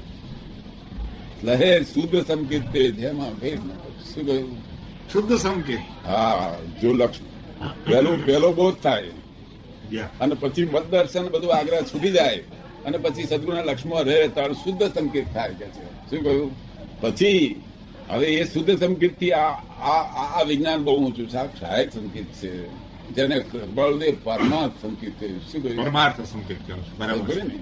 લહે 1.44 1.84
શુદ્ધ 1.84 2.26
સંકેત 2.26 2.62
તે 2.72 2.90
જેમાં 2.90 3.40
કહ્યું? 3.40 4.62
શુદ્ધ 5.12 5.36
સંકેત. 5.36 5.78
હા 6.06 6.58
જો 6.82 6.92
લક્ષ 6.92 7.18
પહેલું 7.86 8.26
પહેલો 8.26 8.52
બોધ 8.52 8.74
થાય. 8.74 9.04
અને 10.20 10.34
પછી 10.34 10.64
મતદર્શન 10.64 11.28
બધું 11.28 11.54
આગ્રહ 11.54 11.80
છૂટી 11.80 12.10
જાય. 12.10 12.36
અને 12.84 12.98
પછી 12.98 13.24
સદગુરુના 13.24 13.62
લક્ષ્મણ 13.62 14.02
રહે 14.02 14.28
ત્યારે 14.28 14.54
શુદ્ધ 14.54 14.82
સંકેત 14.94 15.26
થાય 15.34 15.54
કે 15.54 15.66
છે. 15.66 16.10
શું 16.10 16.22
કહ્યું? 16.22 16.56
પછી 17.00 17.62
હવે 18.10 18.26
એ 18.26 18.44
શુદ્ધ 18.44 18.80
સંકેતથી 18.80 19.32
આ 19.32 19.48
આ- 19.82 20.42
વિજ્ઞાન 20.42 20.84
બહુ 20.84 21.06
ઊંચું 21.06 21.28
સહાયક 21.28 21.92
સંકેત 21.92 22.24
છે. 22.24 22.68
જેને 23.08 23.40
બળદેવ 23.74 24.16
પરમાર્થ 24.24 24.72
સંકેત 24.82 25.12
છે. 25.12 25.52
શું 25.52 25.62
કહ્યું? 25.62 25.84
પરમાર્થ 25.84 26.20
સંકેત 26.20 26.56
બરાબર. 26.98 27.44
ને? 27.44 27.58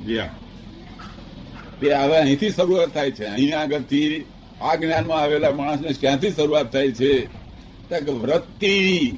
તે 1.81 1.93
હવે 1.93 2.17
અહીંથી 2.17 2.51
શરૂઆત 2.51 2.89
થાય 2.89 3.11
છે. 3.11 3.25
અહીંયા 3.25 3.61
આગળથી 3.61 4.25
આ 4.61 4.75
જ્ઞાનમાં 4.75 5.19
આવેલા 5.19 5.51
માણસને 5.51 5.93
ક્યાંથી 6.01 6.31
શરૂઆત 6.31 6.73
થાય 6.73 6.91
છે? 6.91 7.27
વૃત્તિ. 8.13 9.13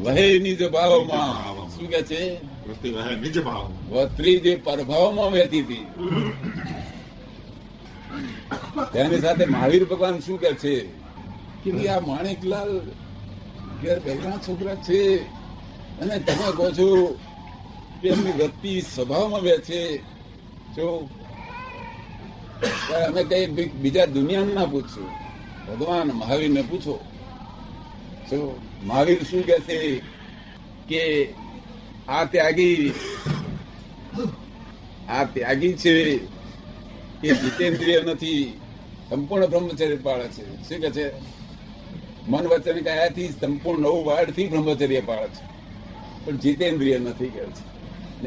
વહે 0.00 0.38
નિજ 0.38 0.70
ભાવમાં. 0.70 1.54
શું 1.68 1.88
કે 1.88 2.02
છે? 2.02 2.34
વૃત્તિ 2.68 2.90
વહે 2.90 3.16
નિજ 3.16 3.42
ભાવ 3.42 3.72
વત્રી 3.90 4.38
જે 4.38 4.56
પરભાવમાં 4.56 5.32
વહેતી 5.32 5.60
હતી. 5.60 5.86
તેની 8.92 9.20
સાથે 9.20 9.46
મહાવીર 9.46 9.84
ભગવાન 9.84 10.18
શું 10.18 10.40
કે 10.40 10.52
છે? 10.54 10.80
કે 11.64 11.88
આ 11.88 12.00
માણેકલાલ 12.00 12.78
ઘેર 13.82 14.00
છોકરા 14.48 14.74
છે. 14.74 15.18
અને 16.00 16.18
તમે 16.18 16.52
કહો 16.56 16.70
છો 16.70 17.18
કે 18.00 18.08
એમની 18.08 18.32
વ્યક્તિ 18.32 18.80
સ્વભાવમાં 18.80 19.40
બે 19.40 19.58
છે. 19.58 19.98
જો 20.76 21.08
અમે 23.06 23.24
કઈ 23.24 23.46
બીજા 23.66 24.04
દુનિયાને 24.04 24.52
ના 24.54 24.66
પૂછશું. 24.66 25.08
ભગવાન 25.68 26.06
મહાવીરને 26.06 26.62
પૂછો. 26.62 27.04
જો 28.30 28.60
મહાવીર 28.84 29.22
શું 29.22 29.42
કે 29.46 29.58
છે 29.58 30.02
કે 30.88 31.34
આ 32.08 32.24
ત્યાગી 32.24 32.92
આ 35.08 35.24
ત્યાગી 35.24 35.72
છે. 35.72 36.18
એ 37.24 37.34
જીતેન્દ્રિય 37.34 38.00
નથી 38.00 38.60
સંપૂર્ણ 39.10 39.46
બ્રહ્મચર્ય 39.46 39.96
પાળે 39.96 40.28
છે. 40.28 40.68
શું 40.68 40.80
કે 40.80 40.90
છે? 40.90 41.12
મન 42.28 42.46
વચન 42.46 42.80
કયાથી 42.80 43.28
સંપૂર્ણ 43.28 43.82
નવ 43.82 44.04
વાળથી 44.04 44.46
બ્રહ્મચર્ય 44.46 45.00
પાળે 45.00 45.28
છે. 45.28 45.50
પણ 46.24 46.36
જીતેન્દ્રિય 46.36 46.98
નથી 46.98 47.26
કે 47.26 47.44
છે. 47.44 47.70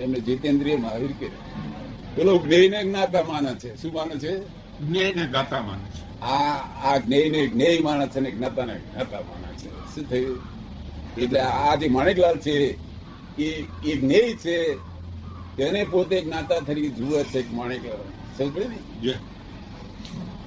એમને 0.02 0.20
જીતેન્દ્રિય 0.20 0.76
મહાવીર 0.76 1.12
કે 1.12 1.28
પેલો 2.16 2.38
જ્ઞેયને 2.38 2.84
જ્ઞાતા 2.84 3.24
માને 3.24 3.56
છે. 3.56 3.82
શું 3.82 3.94
માને 3.94 4.16
છે? 4.16 4.40
જ્ઞેયને 4.80 5.28
ગાતા 5.28 5.62
માને 5.62 5.84
છે. 5.84 6.22
આ 6.22 6.54
આ 6.94 6.98
જ્ઞેયને 6.98 7.48
જ્ઞેય 7.48 7.80
માને 7.80 8.08
છે 8.08 8.20
ને 8.20 8.32
જ્ઞાતાને 8.32 8.74
જ્ઞાતા 8.74 9.20
માને 9.20 9.58
છે. 9.58 9.96
શું 9.96 10.10
થયું? 10.10 10.40
એટલે 11.18 11.40
આ 11.40 11.76
જે 11.76 11.88
માણેકલાલ 11.88 12.38
છે 12.38 12.78
એ 13.38 13.66
એ 13.86 13.98
જ્ઞેય 13.98 14.34
છે 14.34 14.76
તેને 15.58 15.84
પોતે 15.84 16.22
જ્ઞાતા 16.22 16.56
તરીકે 16.56 16.90
જુએ 16.90 17.24
છે 17.24 17.52
માણેકલાલ. 17.52 18.23
સમજ 18.38 19.16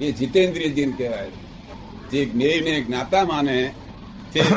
એ 0.01 0.11
જીતેન્દ્રિય 0.11 0.69
જીન 0.69 0.91
કહેવાય. 0.91 1.29
જે 2.11 2.25
જ્ઞેયને 2.25 2.81
જ્ઞાતા 2.81 3.25
માને 3.25 3.71
છે, 4.31 4.49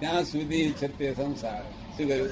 ત્યાં 0.00 0.24
સુધી 0.24 0.72
છે 0.72 0.88
તે 0.98 1.14
સંસાર. 1.14 1.62
શું 1.62 2.08
કહ્યું? 2.08 2.28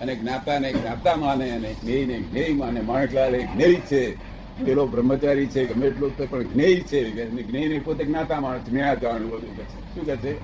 અને 0.00 0.14
જ્ઞાતાને 0.14 0.72
જ્ઞાતા 0.72 1.16
માને 1.16 1.50
અને 1.50 1.74
જ્ઞેયને 1.74 2.20
જ્ઞેય 2.20 2.52
માને. 2.52 2.80
માણકલાલ 2.80 3.34
એ 3.34 3.46
જ્ઞેય 3.46 3.74
છે. 3.74 4.30
પેલો 4.64 4.86
બ્રહ્મચારી 4.86 5.46
છે, 5.46 5.66
ગમે 5.66 5.86
એટલો 5.86 6.08
તો 6.08 6.26
પણ 6.26 6.42
જ્ઞેય 6.42 6.80
છે. 6.80 7.26
જ્ઞેયને 7.42 7.78
પોતે 7.78 8.04
જ્ઞાતા 8.04 8.40
માણસ 8.40 8.60
જ્ઞાતા 8.68 8.94
જાણવું 8.94 9.30
બધું 9.30 9.56
શું 9.94 10.06
કહે 10.06 10.16
છે? 10.16 10.34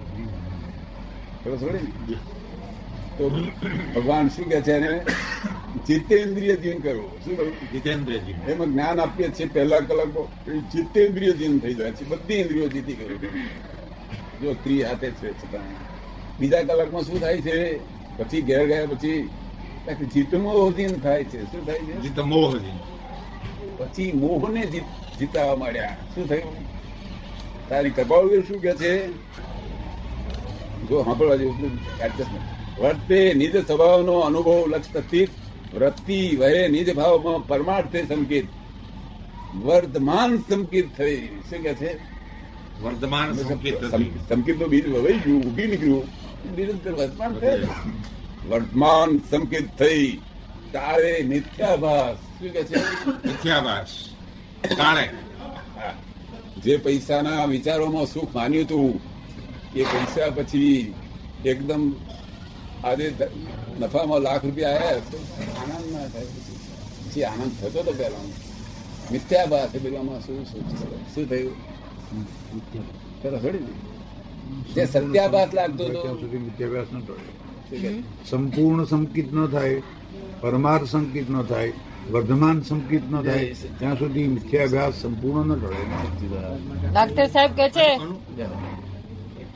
ખબર 1.45 1.57
પડી 1.57 1.79
ને 1.79 2.15
તો 3.19 3.31
ભગવાન 3.97 4.29
શું 4.29 4.49
કે 4.49 4.61
છે 4.61 4.73
એને? 4.73 5.01
જીતેન્દ્રિય 5.87 6.57
જીન 6.57 6.79
કરવું 6.79 7.11
શું 7.25 7.37
કહ્યું? 7.37 7.73
જીતેન્દ્રજી 7.73 8.35
એમાં 8.49 8.73
જ્ઞાન 8.73 9.01
આપીએ 9.01 9.29
છીએ 9.29 9.49
પહેલા 9.49 9.81
કલાકો 9.81 10.29
જીતેન્દ્રિય 10.73 11.33
જીન 11.33 11.59
થઈ 11.59 11.75
જાય 11.75 11.93
છે. 11.93 12.05
બધી 12.05 12.35
ઇન્દ્રિયો 12.35 12.69
જીતી 12.69 12.93
ગયું 12.93 13.21
જો 14.43 14.53
સ્ત્રી 14.53 14.83
હાથે 14.83 15.11
છે 15.11 15.31
છતાં. 15.33 15.63
બીજા 16.39 16.63
કલાકમાં 16.63 17.03
શું 17.03 17.21
થાય 17.21 17.41
છે? 17.41 17.79
પછી 18.19 18.43
ઘેર 18.43 18.67
ગયા 18.67 18.87
પછી 18.87 19.29
આખી 19.89 20.05
જીતમાં 20.05 21.01
થાય 21.01 21.25
છે. 21.25 21.43
શું 21.43 21.67
થાય 21.67 21.79
છે? 21.79 22.01
જીત 22.01 22.21
મોહજી 22.21 22.79
પછી 23.77 24.13
મોહને 24.13 24.67
જીત 24.67 24.83
જીતાવા 25.19 25.57
માંડ્યા. 25.57 25.97
શું 26.15 26.29
થયું? 26.29 26.53
તારી 27.69 27.91
કપાળ 27.91 28.41
શું 28.41 28.61
કે 28.61 28.73
છે? 28.73 29.13
જો 30.89 31.03
સાંભળવા 31.03 31.37
જેવું 31.37 31.65
adjustment. 32.05 32.56
વર્તે 32.77 33.21
નિજ 33.35 33.53
સ્વભાવનો 33.61 34.17
અનુભવ 34.23 34.61
લક્ષ 34.69 34.97
સ્થિત 34.99 35.31
વૃત્તિ 35.73 36.21
વહે 36.37 36.63
નિજ 36.69 36.89
ભાવમાં 36.93 37.41
પરમાર્થે 37.45 38.01
સંકેત 38.05 38.47
વર્તમાન 39.61 40.33
સંકેત 40.41 40.89
થઈ 40.93 41.21
શું 41.43 41.63
કે 41.63 41.73
છે 41.75 41.91
વર્ધમાન 42.79 43.29
સંકેત 43.39 43.79
સંકેત 44.29 44.59
તો 44.59 44.67
બીજ 44.67 44.87
વહી 44.87 45.19
ગયું 45.19 45.41
ઊભી 45.41 45.69
નીકળ્યું 45.69 46.07
નિરંતર 46.51 46.93
વર્તમાન 46.95 47.33
થયું 47.37 47.63
વર્તમાન 48.47 49.11
સંકેત 49.23 49.69
થઈ 49.77 50.07
તારે 50.73 51.15
મિથ્યાભાસ 51.25 52.19
શું 52.33 52.51
કે 52.51 52.63
છે 52.65 52.77
મિથ્યાભાસ 53.25 53.93
કાળે 54.73 55.07
જે 56.63 56.79
પૈસાના 56.81 57.43
વિચારોમાં 57.47 58.07
સુખ 58.07 58.31
માન્યું 58.35 58.65
હતું 58.65 58.93
એ 59.75 59.83
પૈસા 59.87 60.31
પછી 60.33 60.77
એકદમ 61.45 61.83
આજે 62.85 63.07
નફામાં 63.81 64.23
લાખ 64.23 64.45
રૂપિયા 64.45 64.75
આવ્યા 64.75 65.01
તો 65.11 65.19
આનંદ 65.61 65.93
ના 65.93 66.07
થાય. 66.09 66.29
પછી 67.07 67.25
આનંદ 67.25 67.53
થતો 67.61 67.79
હતો 67.81 67.93
પેલા 67.93 68.27
મિથ્યાભાસ 69.13 69.75
એ 69.75 69.79
બધું 69.79 69.99
આમાં 69.99 70.21
શું 70.21 70.45
શું 70.45 70.63
શું 71.15 71.29
થયું? 71.29 71.55
પેલા 73.23 73.39
થોડી 73.39 73.59
ને. 73.59 73.73
જે 74.75 74.87
સત્યાભાસ 74.87 75.51
લાગતો 75.55 75.85
હતો. 75.85 76.03
ત્યાં 76.03 76.21
સુધી 76.21 76.39
મિથ્યાભ્યાસ 76.39 76.89
ન 76.93 77.01
ટળે 77.01 78.03
સંપૂર્ણ 78.31 78.85
સંકિત 78.85 79.29
ન 79.35 79.47
થાય 79.47 79.83
પરમાર 80.41 80.85
સંકિત 80.85 81.31
ન 81.31 81.43
થાય 81.43 81.73
વર્ધમાન 82.13 82.63
સંકિત 82.63 83.05
ન 83.11 83.23
થાય 83.23 83.55
ત્યાં 83.79 83.99
સુધી 83.99 84.29
મિથ્યાભ્યાસ 84.29 84.95
સંપૂર્ણ 85.03 85.47
ન 85.47 85.59
ટળે 85.59 85.83
ડોક્ટર 86.93 87.27
સાહેબ 87.27 87.53
કે 87.53 87.67
છે 87.71 87.89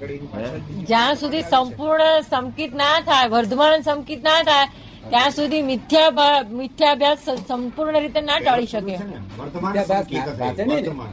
જ્યાં 0.01 1.17
સુધી 1.17 1.43
સંપૂર્ણ 1.45 2.23
સંકિત 2.25 2.73
ના 2.75 3.01
થાય 3.01 3.29
વર્ધમાન 3.29 3.83
સંકિત 3.83 4.23
ના 4.23 4.41
થાય 4.43 4.67
ત્યાં 5.11 5.33
સુધી 5.33 5.63
મિથ્યા 5.63 6.29
મિથ્યાભ્યાસ 6.53 7.27
સંપૂર્ણ 7.47 7.99
રીતે 7.99 8.21
ના 8.23 8.39
ટાળી 8.41 8.67
શકે? 8.67 8.95
વર્તમાન. 9.39 11.11